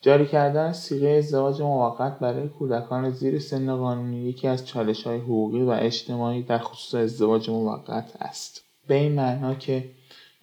[0.00, 5.62] جاری کردن سیغه ازدواج موقت برای کودکان زیر سن قانونی یکی از چالش های حقوقی
[5.62, 8.64] و اجتماعی در خصوص ازدواج موقت است.
[8.88, 9.90] به این معنا که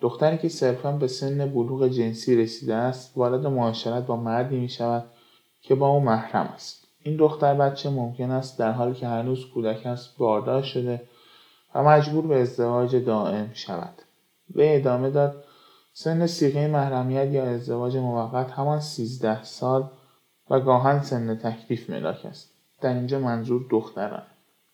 [0.01, 5.05] دختری که صرفا به سن بلوغ جنسی رسیده است وارد معاشرت با مردی می شود
[5.61, 6.87] که با او محرم است.
[7.03, 11.01] این دختر بچه ممکن است در حالی که هنوز کودک است باردار شده
[11.75, 14.01] و مجبور به ازدواج دائم شود.
[14.55, 15.43] به ادامه داد
[15.93, 19.89] سن سیغه محرمیت یا ازدواج موقت همان 13 سال
[20.49, 22.49] و گاهن سن تکلیف ملاک است.
[22.81, 24.23] در اینجا منظور دختران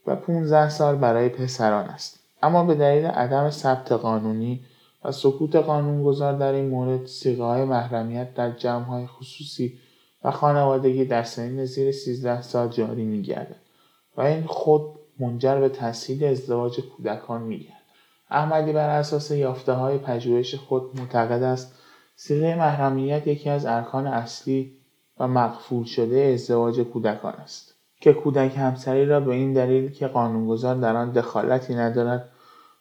[0.07, 2.19] و 15 سال برای پسران است.
[2.43, 4.61] اما به دلیل عدم ثبت قانونی
[5.05, 9.79] و سکوت قانونگذار در این مورد سیغه های محرمیت در جمع های خصوصی
[10.23, 13.59] و خانوادگی در سنین زیر 13 سال جاری میگردد
[14.17, 17.79] و این خود منجر به تسهیل ازدواج کودکان میگردد
[18.29, 21.75] احمدی بر اساس یافته های پژوهش خود معتقد است
[22.15, 24.71] سیغه محرمیت یکی از ارکان اصلی
[25.19, 30.75] و مقفول شده ازدواج کودکان است که کودک همسری را به این دلیل که قانونگذار
[30.75, 32.29] در آن دخالتی ندارد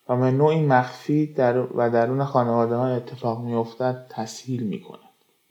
[0.09, 4.98] و به نوعی مخفی در و درون خانواده ها اتفاق میافتد تسهیل می کند.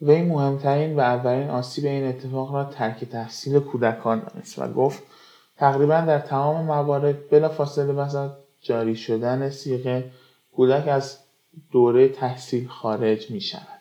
[0.02, 5.04] وی مهمترین و اولین آسیب این اتفاق را ترک تحصیل کودکان دانست و گفت
[5.58, 8.15] تقریبا در تمام موارد بلافاصله پس
[8.62, 10.12] جاری شدن سیغه
[10.56, 11.17] کودک از
[11.72, 13.78] دوره تحصیل خارج می شود.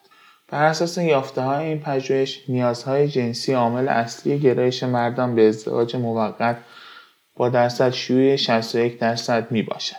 [0.48, 6.56] بر اساس یافته های این پژوهش نیازهای جنسی عامل اصلی گرایش مردان به ازدواج موقت
[7.36, 9.96] با درصد شیوع 61 درصد می باشد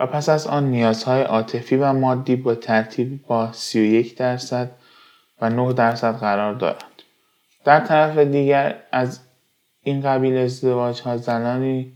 [0.00, 4.70] و پس از آن نیازهای عاطفی و مادی با ترتیب با 31 درصد
[5.40, 7.02] و 9 درصد قرار دارند.
[7.64, 9.20] در طرف دیگر از
[9.84, 11.92] این قبیل ازدواج ها زنانی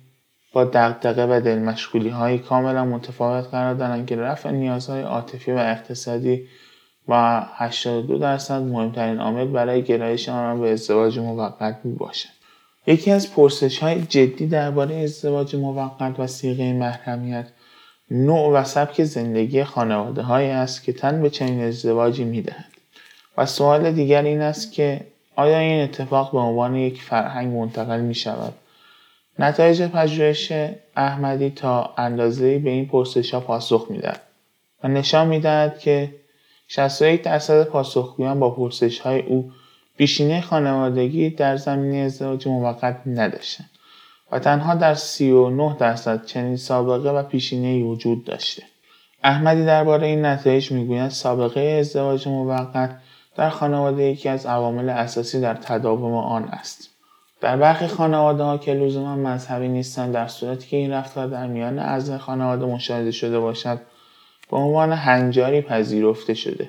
[0.53, 6.46] با دقدقه و دلمشغولی های کاملا متفاوت قرار دارند که رفع نیازهای عاطفی و اقتصادی
[7.09, 12.29] و 82 درصد مهمترین عامل برای گرایش آنان به ازدواج موقت می باشد.
[12.87, 17.46] یکی از پرسش های جدی درباره ازدواج موقت و سیغه محرمیت
[18.11, 22.72] نوع و سبک زندگی خانواده هایی است که تن به چنین ازدواجی می دهد.
[23.38, 25.01] و سوال دیگر این است که
[25.38, 28.55] آیا این اتفاق به عنوان یک فرهنگ منتقل می شود؟
[29.38, 30.53] نتایج پژوهش
[30.96, 34.22] احمدی تا اندازه به این پرسش ها پاسخ می دهد
[34.85, 36.14] و نشان می دهد که
[36.68, 39.53] 61 درصد پاسخگویان با پرسش های او
[39.98, 43.70] پیشینه خانوادگی در زمینه ازدواج موقت نداشتند
[44.33, 48.62] و تنها در 39 درصد چنین سابقه و پیشینه وجود داشته.
[49.24, 53.01] احمدی درباره این نتایج می‌گوید سابقه ازدواج موقت
[53.38, 56.90] در خانواده یکی از عوامل اساسی در تداوم آن است.
[57.40, 61.79] در برخی خانواده ها که لزوما مذهبی نیستند در صورتی که این رفتار در میان
[61.79, 63.81] اعضای خانواده مشاهده شده باشد
[64.51, 66.68] به عنوان هنجاری پذیرفته شده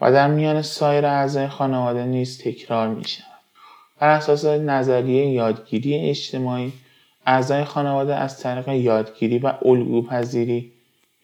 [0.00, 3.26] و در میان سایر اعضای خانواده نیز تکرار می شود.
[4.00, 6.72] بر اساس نظریه یادگیری اجتماعی
[7.26, 10.72] اعضای خانواده از طریق یادگیری و الگو پذیری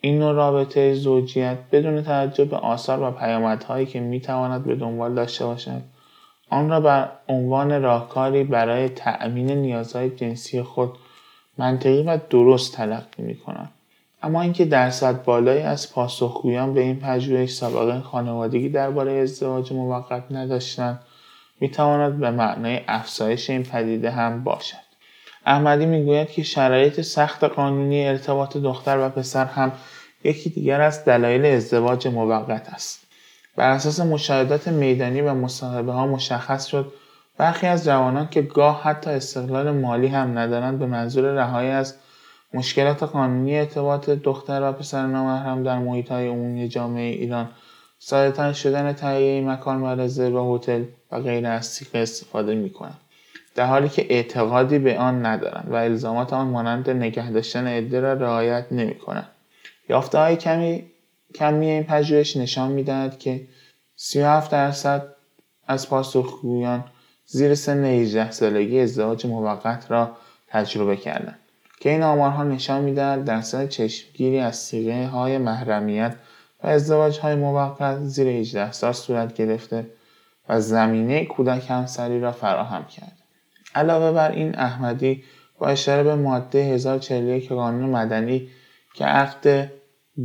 [0.00, 5.44] این نوع رابطه زوجیت بدون توجه به آثار و پیامدهایی که می‌تواند به دنبال داشته
[5.46, 5.82] باشد
[6.50, 10.90] آن را بر عنوان راهکاری برای تأمین نیازهای جنسی خود
[11.58, 13.72] منطقی و درست تلقی می کنند.
[14.22, 21.00] اما اینکه درصد بالایی از پاسخگویان به این پژوهش سابقه خانوادگی درباره ازدواج موقت نداشتند
[21.60, 24.85] می‌تواند به معنای افزایش این پدیده هم باشد
[25.46, 29.72] احمدی می‌گوید که شرایط سخت قانونی ارتباط دختر و پسر هم
[30.24, 33.06] یکی دیگر از دلایل ازدواج موقت است
[33.56, 36.92] بر اساس مشاهدات میدانی و مصاحبه ها مشخص شد
[37.38, 41.94] برخی از جوانان که گاه حتی استقلال مالی هم ندارند به منظور رهایی از
[42.54, 47.48] مشکلات قانونی ارتباط دختر و پسر نامحرم در محیط های عمومی جامعه ایران
[47.98, 53.00] ساده شدن تهیه مکان و رزرو هتل و غیر از سیخ استفاده می کنند.
[53.56, 58.12] در حالی که اعتقادی به آن ندارند و الزامات آن مانند نگه داشتن عده را
[58.12, 59.28] رعایت نمی کنند.
[59.88, 60.84] یافته های کمی
[61.34, 63.40] کمی این پژوهش نشان می‌دهد که
[63.96, 65.02] 37 درصد
[65.66, 66.84] از پاسخگویان
[67.26, 70.16] زیر سن 18 سالگی ازدواج موقت را
[70.48, 71.38] تجربه کردند
[71.80, 76.16] که این آمارها نشان می‌دهد درصد چشمگیری از سیغه های محرمیت
[76.62, 79.86] و ازدواج های موقت زیر 18 سال صورت گرفته
[80.48, 83.15] و زمینه کودک همسری را فراهم کرد.
[83.76, 85.24] علاوه بر این احمدی
[85.58, 88.48] با اشاره به ماده 1041 قانون مدنی
[88.94, 89.70] که عقد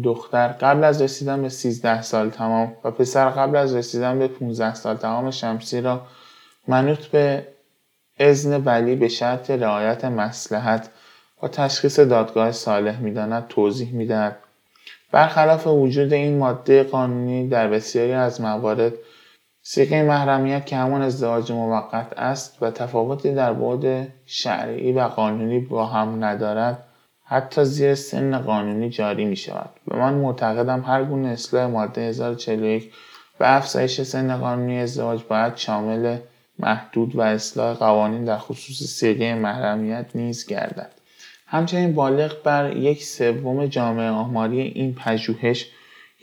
[0.03, 4.73] دختر قبل از رسیدن به 13 سال تمام و پسر قبل از رسیدن به 15
[4.73, 6.01] سال تمام شمسی را
[6.67, 7.47] منوط به
[8.19, 10.89] اذن ولی به شرط رعایت مسلحت
[11.43, 14.37] و تشخیص دادگاه صالح می‌داند توضیح می‌دهد.
[15.11, 18.93] برخلاف وجود این ماده قانونی در بسیاری از موارد
[19.63, 25.85] سیغه محرمیت که همان ازدواج موقت است و تفاوتی در بعد شرعی و قانونی با
[25.85, 26.83] هم ندارد
[27.25, 32.93] حتی زیر سن قانونی جاری می شود و من معتقدم هر گونه اصلاح ماده 1041
[33.39, 36.17] و افزایش سن قانونی ازدواج باید شامل
[36.59, 40.91] محدود و اصلاح قوانین در خصوص سیغه محرمیت نیز گردد.
[41.47, 45.69] همچنین بالغ بر یک سوم جامعه آماری این پژوهش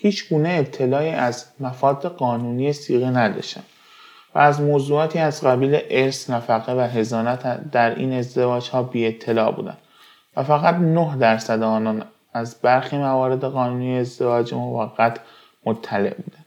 [0.01, 3.65] هیچ گونه اطلاعی از مفاد قانونی سیغه نداشتند
[4.35, 9.53] و از موضوعاتی از قبیل ارث نفقه و هزانت در این ازدواج ها بی اطلاع
[9.53, 9.79] بودند
[10.37, 15.21] و فقط 9 درصد آنان از برخی موارد قانونی ازدواج موقت
[15.67, 16.45] مطلع بودند.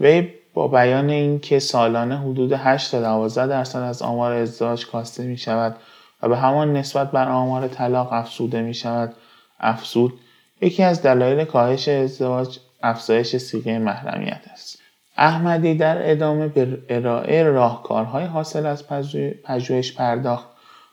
[0.00, 5.36] وی با بیان اینکه سالانه حدود 8 تا 12 درصد از آمار ازدواج کاسته می
[5.36, 5.76] شود
[6.22, 9.14] و به همان نسبت بر آمار طلاق افزوده می شود
[9.60, 10.20] افزود
[10.60, 14.78] یکی از دلایل کاهش ازدواج افزایش سیغه محرمیت است.
[15.16, 18.88] احمدی در ادامه به ارائه راهکارهای حاصل از
[19.44, 20.48] پژوهش پرداخت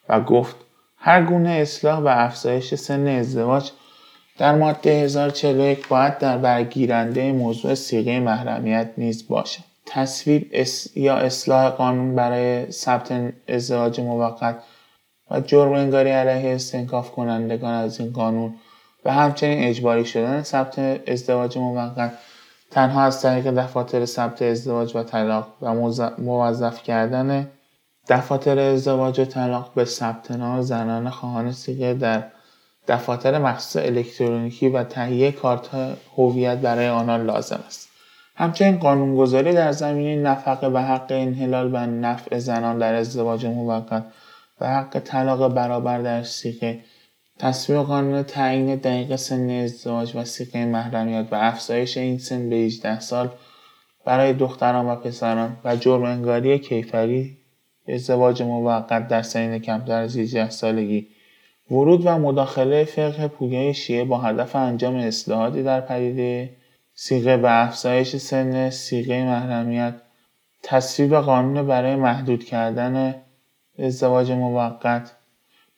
[0.10, 0.56] و گفت
[0.98, 3.72] هر گونه اصلاح و افزایش سن ازدواج
[4.38, 9.64] در ماده 1041 باید در برگیرنده موضوع سیغه محرمیت نیز باشد.
[9.86, 10.56] تصویب
[10.96, 14.64] یا اصلاح قانون برای ثبت ازدواج موقت
[15.32, 18.56] و جرم انگاری علیه استنکاف کنندگان از این قانون
[19.06, 20.80] و همچنین اجباری شدن ثبت
[21.10, 22.14] ازدواج موقت.
[22.72, 25.74] تنها از طریق دفاتر ثبت ازدواج و طلاق و
[26.18, 27.48] موظف کردن
[28.10, 32.24] دفاتر ازدواج و طلاق به ثبت نام زنان خواهان سیغه در
[32.88, 35.70] دفاتر مخصوص الکترونیکی و تهیه کارت
[36.18, 37.90] هویت برای آنان لازم است.
[38.36, 44.04] همچنین قانونگذاری در زمینه نفقه و حق انحلال و نفع زنان در ازدواج موقت
[44.62, 46.80] و حق طلاق برابر در سیغه
[47.42, 53.00] تصویب قانون تعیین دقیق سن ازدواج و سیغه محرمیت و افزایش این سن به 18
[53.00, 53.30] سال
[54.06, 57.38] برای دختران و پسران و جرم انگاری کیفری
[57.88, 61.08] ازدواج موقت در سنین کمتر از 18 سالگی.
[61.72, 66.50] ورود و مداخله فقه پویای شیعه با هدف انجام اصلاحاتی در پدیده
[66.94, 69.94] سیغه و افزایش سن سیغه محرمیت.
[70.64, 73.16] تصویب قانون برای محدود کردن
[73.80, 75.12] ازدواج موقت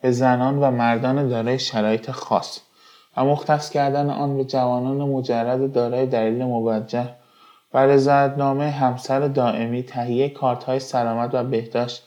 [0.03, 2.59] به زنان و مردان دارای شرایط خاص
[3.17, 7.09] و مختص کردن آن به جوانان مجرد دارای دلیل موجه
[7.73, 12.03] و رضایتنامه همسر دائمی تهیه کارتهای سلامت و بهداشت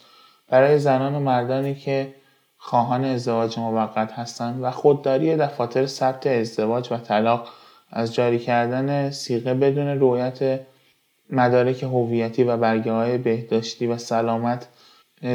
[0.49, 2.13] برای زنان و مردانی که
[2.57, 7.47] خواهان ازدواج موقت هستند و خودداری دفاتر ثبت ازدواج و طلاق
[7.91, 10.59] از جاری کردن سیغه بدون رویت
[11.29, 14.67] مدارک هویتی و برگه های بهداشتی و سلامت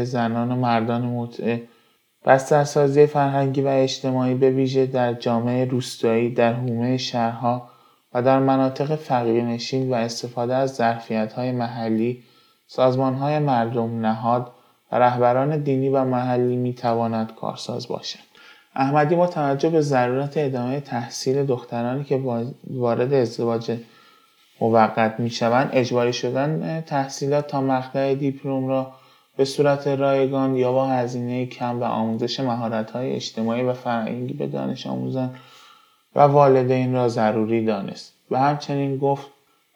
[0.03, 1.63] زنان و مردان متعه
[2.27, 7.69] بسترسازی فرهنگی و اجتماعی به ویژه در جامعه روستایی در حومه شهرها
[8.15, 10.81] و در مناطق فقیرنشین و استفاده از
[11.37, 12.23] های محلی
[12.99, 14.53] های مردم نهاد
[14.93, 18.19] و رهبران دینی و محلی می‌تواند کارساز باشد.
[18.75, 22.21] احمدی با توجه به ضرورت ادامه تحصیل دخترانی که
[22.71, 23.79] وارد ازدواج
[24.61, 28.93] موقت می‌شوند اجباری شدن تحصیلات تا مقطع دیپلم را
[29.43, 32.41] به صورت رایگان یا با هزینه کم و آموزش
[32.95, 35.35] های اجتماعی و فرهنگی به دانش آموزان
[36.15, 39.27] و والدین را ضروری دانست و همچنین گفت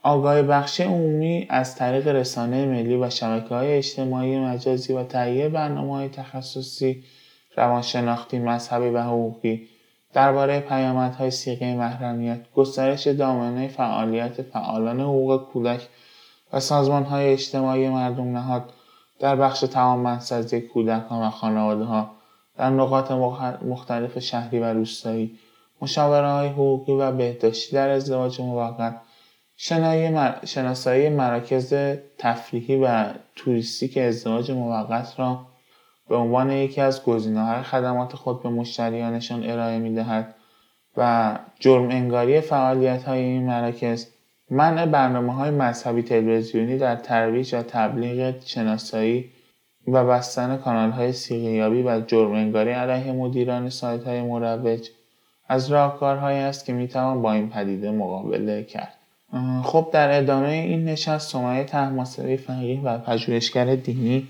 [0.02, 5.94] آگاه بخش عمومی از طریق رسانه ملی و شبکه های اجتماعی مجازی و تهیه برنامه
[5.94, 7.04] های تخصصی
[7.56, 9.68] روانشناختی مذهبی و حقوقی
[10.12, 15.88] درباره پیامدهای سیغه محرمیت گسترش دامنه فعالیت فعالان حقوق کودک
[16.52, 16.60] و
[17.02, 18.72] های اجتماعی مردم نهاد
[19.18, 22.10] در بخش توانمندسازی کودکان و خانواده ها
[22.56, 23.10] در نقاط
[23.62, 25.38] مختلف شهری و روستایی
[25.82, 29.00] مشاوره های حقوقی و بهداشتی در ازدواج موقت
[30.44, 31.74] شناسایی مراکز
[32.18, 33.04] تفریحی و
[33.36, 35.46] توریستیک ازدواج موقت را
[36.08, 40.34] به عنوان یکی از گزینه‌های خدمات خود به مشتریانشان ارائه می‌دهد
[40.96, 44.06] و جرم انگاری فعالیت های این مراکز
[44.50, 49.30] منع برنامه های مذهبی تلویزیونی در ترویج و تبلیغ شناسایی
[49.88, 54.88] و بستن کانال های سیغیابی و جرم انگاری علیه مدیران سایت های مروج
[55.48, 58.94] از راهکارهایی است که می‌توان با این پدیده مقابله کرد.
[59.62, 64.28] خب در ادامه این نشست سمیه تحماسبی فقیه و پژوهشگر دینی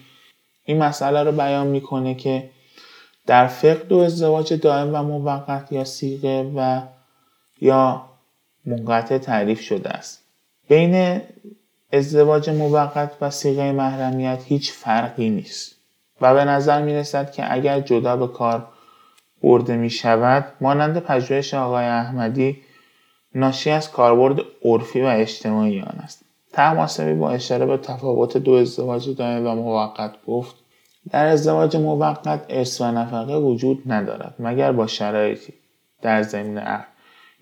[0.64, 2.50] این مسئله رو بیان می‌کنه که
[3.26, 6.80] در فقه و ازدواج دائم و موقت یا سیغه و
[7.60, 8.02] یا
[8.66, 10.24] منقطع تعریف شده است.
[10.68, 11.20] بین
[11.92, 15.76] ازدواج موقت و سیغه محرمیت هیچ فرقی نیست.
[16.20, 18.68] و به نظر می رسد که اگر جدا به کار
[19.42, 22.58] برده می شود مانند پژوهش آقای احمدی
[23.34, 26.24] ناشی از کاربرد عرفی و اجتماعی آن است.
[26.52, 30.54] تماسبی با اشاره به تفاوت دو ازدواج دائم و موقت گفت
[31.10, 35.52] در ازدواج موقت ارث و نفقه وجود ندارد مگر با شرایطی
[36.02, 36.84] در زمین عقل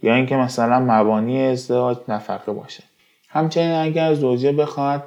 [0.03, 2.83] یا اینکه مثلا مبانی ازدواج نفقه باشد
[3.29, 5.03] همچنین اگر زوجه بخواهد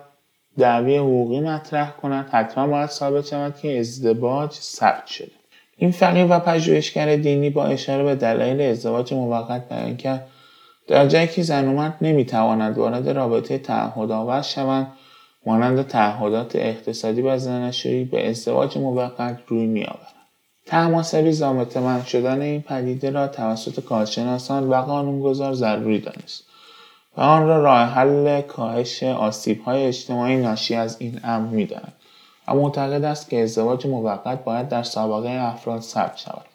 [0.58, 5.32] دعوی حقوقی مطرح کند حتما باید ثابت شود که ازدواج ثبت شده.
[5.78, 10.28] این فقیه و پژوهشگر دینی با اشاره به دلایل ازدواج موقت بیان کرد
[10.88, 14.88] در جایی که زن و مرد نمی‌توانند وارد رابطه تعهدآور شوند
[15.46, 20.17] مانند تعهدات اقتصادی و زناشویی به ازدواج موقت روی میآورد
[20.68, 26.44] تماسبی زامت من شدن این پدیده را توسط کارشناسان و قانونگذار ضروری دانست
[27.18, 31.94] و آن را راه حل کاهش آسیب های اجتماعی ناشی از این امر می‌داند.
[32.48, 36.46] و معتقد است که ازدواج موقت باید در سابقه افراد ثبت شود.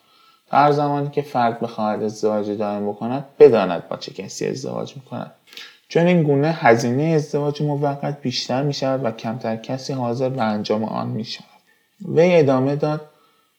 [0.51, 5.33] تا هر زمانی که فرد بخواهد ازدواج دائم بکند بداند با چه کسی ازدواج می‌کند.
[5.89, 10.85] چون این گونه هزینه ازدواج موقت بیشتر می شود و کمتر کسی حاضر به انجام
[10.85, 11.47] آن می شود.
[12.09, 13.01] وی ادامه داد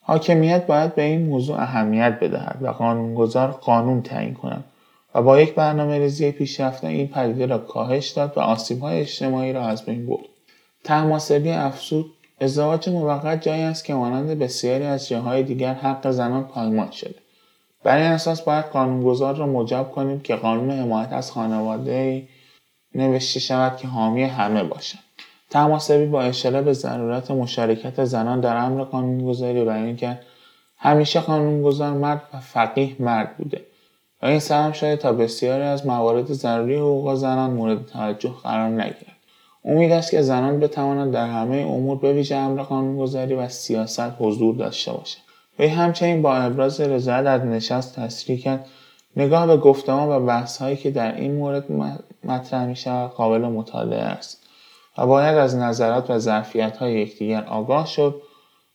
[0.06, 4.64] حاکمیت باید به این موضوع اهمیت بدهد و قانونگذار قانون تعیین کند
[5.16, 8.42] و با یک برنامه ریزی پیشرفته این پدیده را کاهش داد و
[8.82, 10.26] های اجتماعی را از بین برد.
[10.84, 12.06] تماسبی افسود
[12.42, 17.16] ازدواج موقت جایی است که مانند بسیاری از جاهای دیگر حق زنان پایمال شده.
[17.84, 22.28] بر این اساس باید قانونگذار را مجاب کنیم که قانون حمایت از خانواده
[22.96, 25.13] نوشته شود که حامی همه باشد.
[25.54, 30.22] تماسبی با اشاره به ضرورت مشارکت زنان در امر قانونگذاری بیان کرد
[30.78, 33.62] همیشه قانونگذار مرد و فقیه مرد بوده.
[34.22, 39.18] و این سهم شده تا بسیاری از موارد ضروری حقوق زنان مورد توجه قرار نگیرد.
[39.66, 44.56] امید است که زنان بتوانند در همه امور به ویژه امر قانونگذاری و سیاست حضور
[44.56, 45.24] داشته باشند.
[45.60, 48.66] وی همچنین با ابراز رضایت از نشست تصریح کرد.
[49.16, 51.66] نگاه به گفتمان و بحث هایی که در این مورد
[52.24, 52.76] مطرح می
[53.16, 54.43] قابل مطالعه است.
[54.98, 58.22] و باید از نظرات و ظرفیت های یکدیگر آگاه شد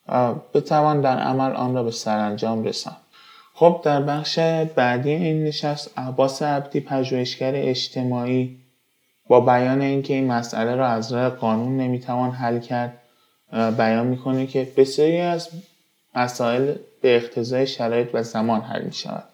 [0.08, 2.96] و بتوان در عمل آن را به سرانجام رساند.
[3.54, 4.38] خب در بخش
[4.74, 8.58] بعدی این نشست عباس عبدی پژوهشگر اجتماعی
[9.28, 12.98] با بیان اینکه این مسئله را از راه قانون نمی‌توان حل کرد
[13.52, 15.48] بیان می‌کنه که بسیاری از
[16.14, 19.24] مسائل به اقتضای شرایط و زمان حل می شود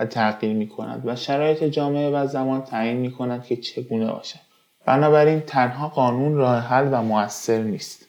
[0.00, 4.45] و تغییر می کند و شرایط جامعه و زمان تعیین می کند که چگونه باشد.
[4.86, 8.06] بنابراین تنها قانون راه حل و موثر نیست.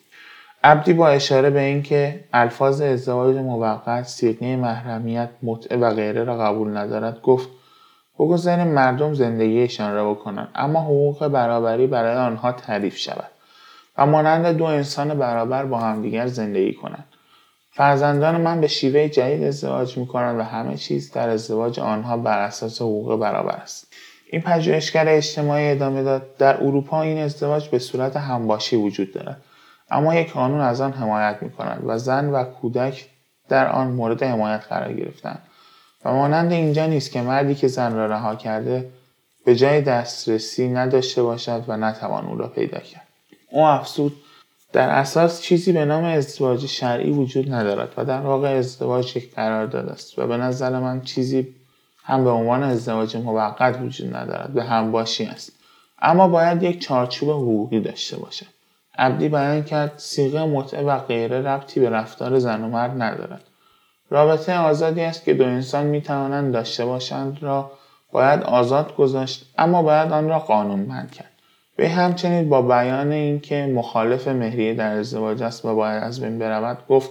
[0.64, 6.78] عبدی با اشاره به اینکه الفاظ ازدواج موقت سیغه محرمیت متعه و غیره را قبول
[6.78, 7.50] ندارد گفت
[8.20, 13.32] بگذاریم مردم زندگیشان را بکنند اما حقوق برابری برای آنها تعریف شود
[13.98, 17.06] و مانند دو انسان برابر با همدیگر زندگی کنند.
[17.72, 22.40] فرزندان من به شیوه جدید ازدواج می کنند و همه چیز در ازدواج آنها بر
[22.40, 23.94] اساس حقوق برابر است.
[24.32, 26.38] این پژوهشگر اجتماعی ادامه داد.
[26.38, 29.44] در اروپا این ازدواج به صورت همباشی وجود دارد
[29.92, 33.06] اما یک قانون از آن حمایت می کند و زن و کودک
[33.50, 35.42] در آن مورد حمایت قرار گرفتند
[36.06, 38.90] و مانند اینجا نیست که مردی که زن را رها کرده
[39.46, 43.08] به جای دسترسی نداشته باشد و نتوان او را پیدا کرد.
[43.52, 44.16] او افسود
[44.74, 49.90] در اساس چیزی به نام ازدواج شرعی وجود ندارد و در واقع ازدواج یک قرارداد
[49.90, 51.56] است و به نظر من چیزی
[52.08, 55.52] هم به عنوان ازدواج موقت وجود ندارد به همباشی است.
[56.02, 58.46] اما باید یک چارچوب حقوقی داشته باشد.
[58.98, 63.44] عبدی بیان کرد سیغه متعه و غیره ربطی به رفتار زن و مرد ندارد.
[64.10, 67.72] رابطه آزادی است که دو انسان می توانند داشته باشند را
[68.12, 71.32] باید آزاد گذاشت اما باید آن را قانونمند کرد.
[71.76, 76.78] به همچنین با بیان اینکه مخالف مهریه در ازدواج است و باید از بین برود
[76.90, 77.10] گفت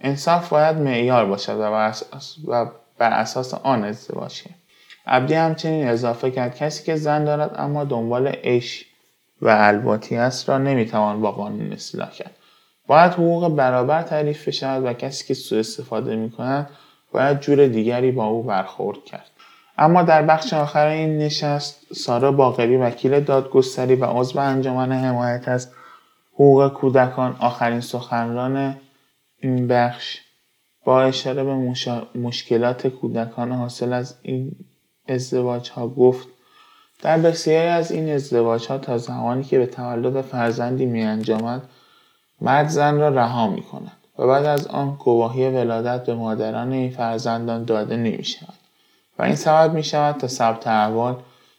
[0.00, 2.66] انصاف باید معیار باشد و
[2.98, 4.42] بر اساس آن ازدواج
[5.06, 8.84] عبدی همچنین اضافه کرد کسی که زن دارد اما دنبال عیش
[9.42, 12.36] و الباتی است را نمی‌توان با قانون اصلاح کرد.
[12.86, 16.70] باید حقوق برابر تعریف بشود و کسی که سوء استفاده می کند
[17.12, 19.30] باید جور دیگری با او برخورد کرد.
[19.78, 25.72] اما در بخش آخر این نشست سارا باقری وکیل دادگستری و عضو انجمن حمایت از
[26.34, 28.76] حقوق کودکان آخرین سخنران
[29.38, 30.20] این بخش
[30.84, 31.54] با اشاره به
[32.14, 34.52] مشکلات کودکان حاصل از این
[35.08, 36.28] ازدواج ها گفت
[37.02, 41.62] در بسیاری از این ازدواج ها تا زمانی که به تولد فرزندی می انجامد
[42.40, 46.90] مرد زن را رها می کند و بعد از آن گواهی ولادت به مادران این
[46.90, 48.54] فرزندان داده نمی شود.
[49.18, 51.16] و این سبب می شود تا ثبت احوال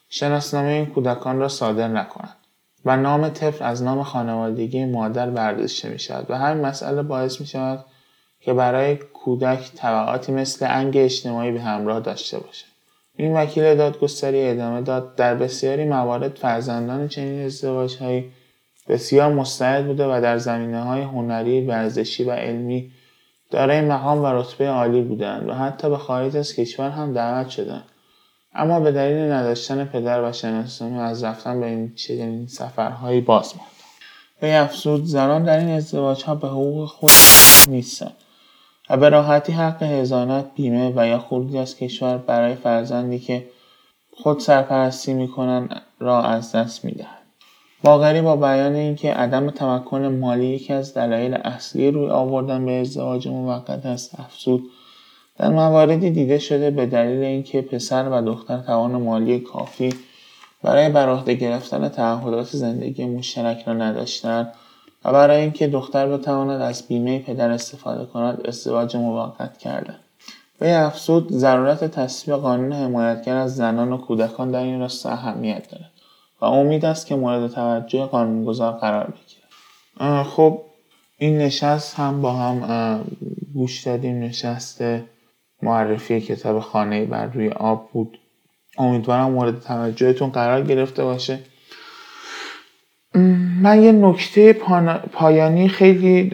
[0.08, 2.36] شناسنامه این کودکان را صادر نکنند
[2.84, 7.46] و نام طفل از نام خانوادگی مادر برداشته می شود و همین مسئله باعث می
[7.46, 7.84] شود
[8.46, 12.66] که برای کودک طبعاتی مثل انگ اجتماعی به همراه داشته باشد.
[13.16, 15.14] این وکیل دادگستری ادامه داد.
[15.14, 18.32] در بسیاری موارد فرزندان چنین ازدواجهایی
[18.88, 22.90] بسیار مستعد بوده و در زمینه های هنری ورزشی و علمی
[23.50, 27.84] دارای مقام و رتبه عالی بودند و حتی به خارج از کشور هم دعوت شدند.
[28.54, 33.70] اما به دلیل نداشتن پدر و شناسنامه از رفتن به این چنین سفرهایی باز ماند
[34.40, 37.10] به افزود زنان در این ازدواج ها به حقوق خود
[37.68, 38.14] نیستند.
[38.90, 43.46] و به راحتی حق هزانت بیمه و یا خروج از کشور برای فرزندی که
[44.16, 47.26] خود سرپرستی می‌کنند را از دست می‌دهند
[47.82, 53.28] باقری با بیان اینکه عدم تمکن مالی یکی از دلایل اصلی روی آوردن به ازدواج
[53.28, 54.62] موقت است افزود.
[55.38, 59.94] در مواردی دیده شده به دلیل اینکه پسر و دختر توان مالی کافی
[60.62, 64.52] برای بر عهده گرفتن تعهدات زندگی مشترک را نداشتن
[65.06, 69.98] و برای اینکه دختر بتواند از بیمه پدر استفاده کند ازدواج موقت کردن
[70.58, 75.90] به افزود ضرورت تصویب قانون حمایتگر از زنان و کودکان در این راستا اهمیت دارد
[76.40, 80.22] و امید است که مورد توجه قانونگذار قرار بگیرد.
[80.22, 80.62] خب
[81.18, 83.04] این نشست هم با هم
[83.54, 84.22] گوش دادیم.
[84.22, 84.84] نشست
[85.62, 88.18] معرفی کتاب خانه بر روی آب بود.
[88.78, 91.38] امیدوارم مورد توجهتون قرار گرفته باشه.
[93.62, 94.52] من یه نکته
[95.12, 96.30] پایانی خیلی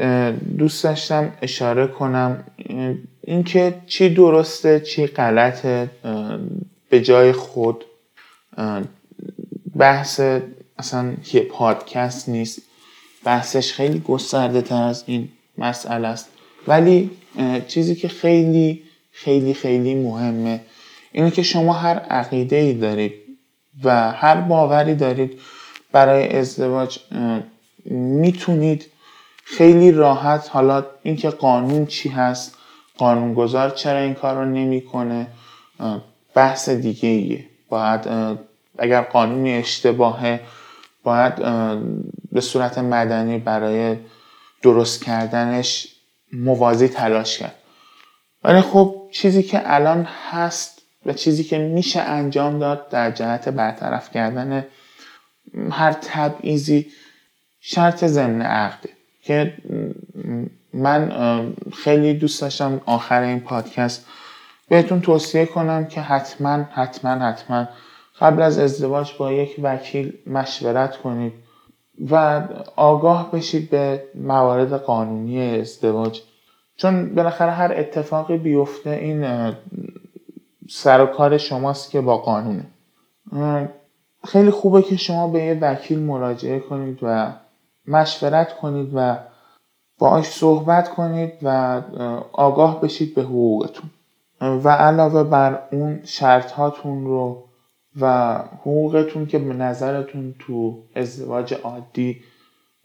[0.58, 2.44] دوست داشتم اشاره کنم.
[3.20, 5.90] اینکه چی درسته چی غلطه
[6.90, 7.84] به جای خود
[9.76, 10.20] بحث
[10.78, 12.62] اصلا یه پادکست نیست.
[13.24, 15.28] بحثش خیلی گسترده تر از این
[15.58, 16.28] مسئله است.
[16.68, 17.10] ولی
[17.68, 20.60] چیزی که خیلی خیلی خیلی مهمه
[21.12, 23.12] اینه که شما هر عقیده ای دارید
[23.84, 25.38] و هر باوری دارید
[25.92, 26.98] برای ازدواج
[27.84, 28.86] می‌تونید
[29.44, 32.58] خیلی راحت حالا اینکه قانون چی هست
[32.98, 35.26] قانونگذار چرا این کار رو نمی‌کنه
[36.34, 37.44] بحث دیگه ایه.
[37.68, 38.08] باید
[38.78, 40.40] اگر قانونی اشتباهه
[41.02, 41.34] باید
[42.32, 43.96] به صورت مدنی برای
[44.62, 45.88] درست کردنش
[46.32, 47.54] موازی تلاش کرد.
[48.44, 54.10] ولی خب چیزی که الان هست و چیزی که میشه انجام داد در جهت برطرف
[54.10, 54.66] کردن
[55.70, 56.86] هر تبعیضی
[57.60, 58.88] شرط ضمن عقده.
[59.22, 59.54] که
[60.74, 61.12] من
[61.72, 64.06] خیلی دوست داشتم آخر این پادکست
[64.68, 67.68] بهتون توصیه کنم که حتما حتما حتما
[68.20, 71.32] قبل از ازدواج با یک وکیل مشورت کنید
[72.10, 72.42] و
[72.76, 76.20] آگاه بشید به موارد قانونی ازدواج.
[76.76, 79.52] چون بالاخره هر اتفاقی بیفته این
[80.68, 82.64] سر و کار شماست که با قانونه.
[84.24, 87.32] خیلی خوبه که شما به یه وکیل مراجعه کنید و
[87.86, 89.18] مشورت کنید و
[89.98, 91.82] باهاش صحبت کنید و
[92.32, 93.90] آگاه بشید به حقوقتون.
[94.40, 97.44] و علاوه بر اون شرط هاتون رو
[98.00, 102.20] و حقوقتون که به نظرتون تو ازدواج عادی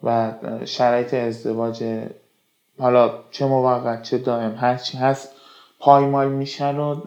[0.03, 0.33] و
[0.65, 1.83] شرایط ازدواج
[2.79, 5.31] حالا چه موقت چه دائم هرچی هست
[5.79, 7.01] پایمال میشه رو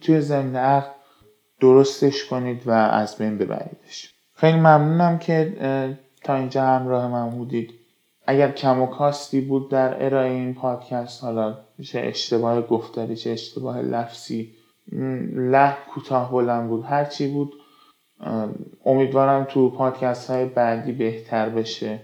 [0.00, 0.90] توی ضمن عقل
[1.60, 4.14] درستش کنید و از بین ببریدش.
[4.34, 5.56] خیلی ممنونم که
[6.24, 7.70] تا اینجا همراه من بودید.
[8.26, 13.82] اگر کم و کاستی بود در ارائه این پادکست حالا چه اشتباه گفتاری چه اشتباه
[13.82, 14.52] لفظی
[15.32, 17.52] له کوتاه بلند بود هرچی بود
[18.84, 22.00] امیدوارم تو پادکست های بعدی بهتر بشه.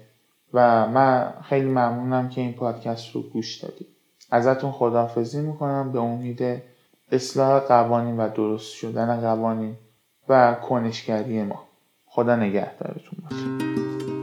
[0.54, 3.86] و من خیلی ممنونم که این پادکست رو گوش دادید.
[4.30, 5.92] ازتون خداحافظی می‌کنم.
[5.92, 6.62] به امید
[7.12, 9.76] اصلاح قوانین و درست شدن قوانین
[10.28, 11.62] و کنشگری ما.
[12.06, 14.21] خدا نگهدارتون باشه.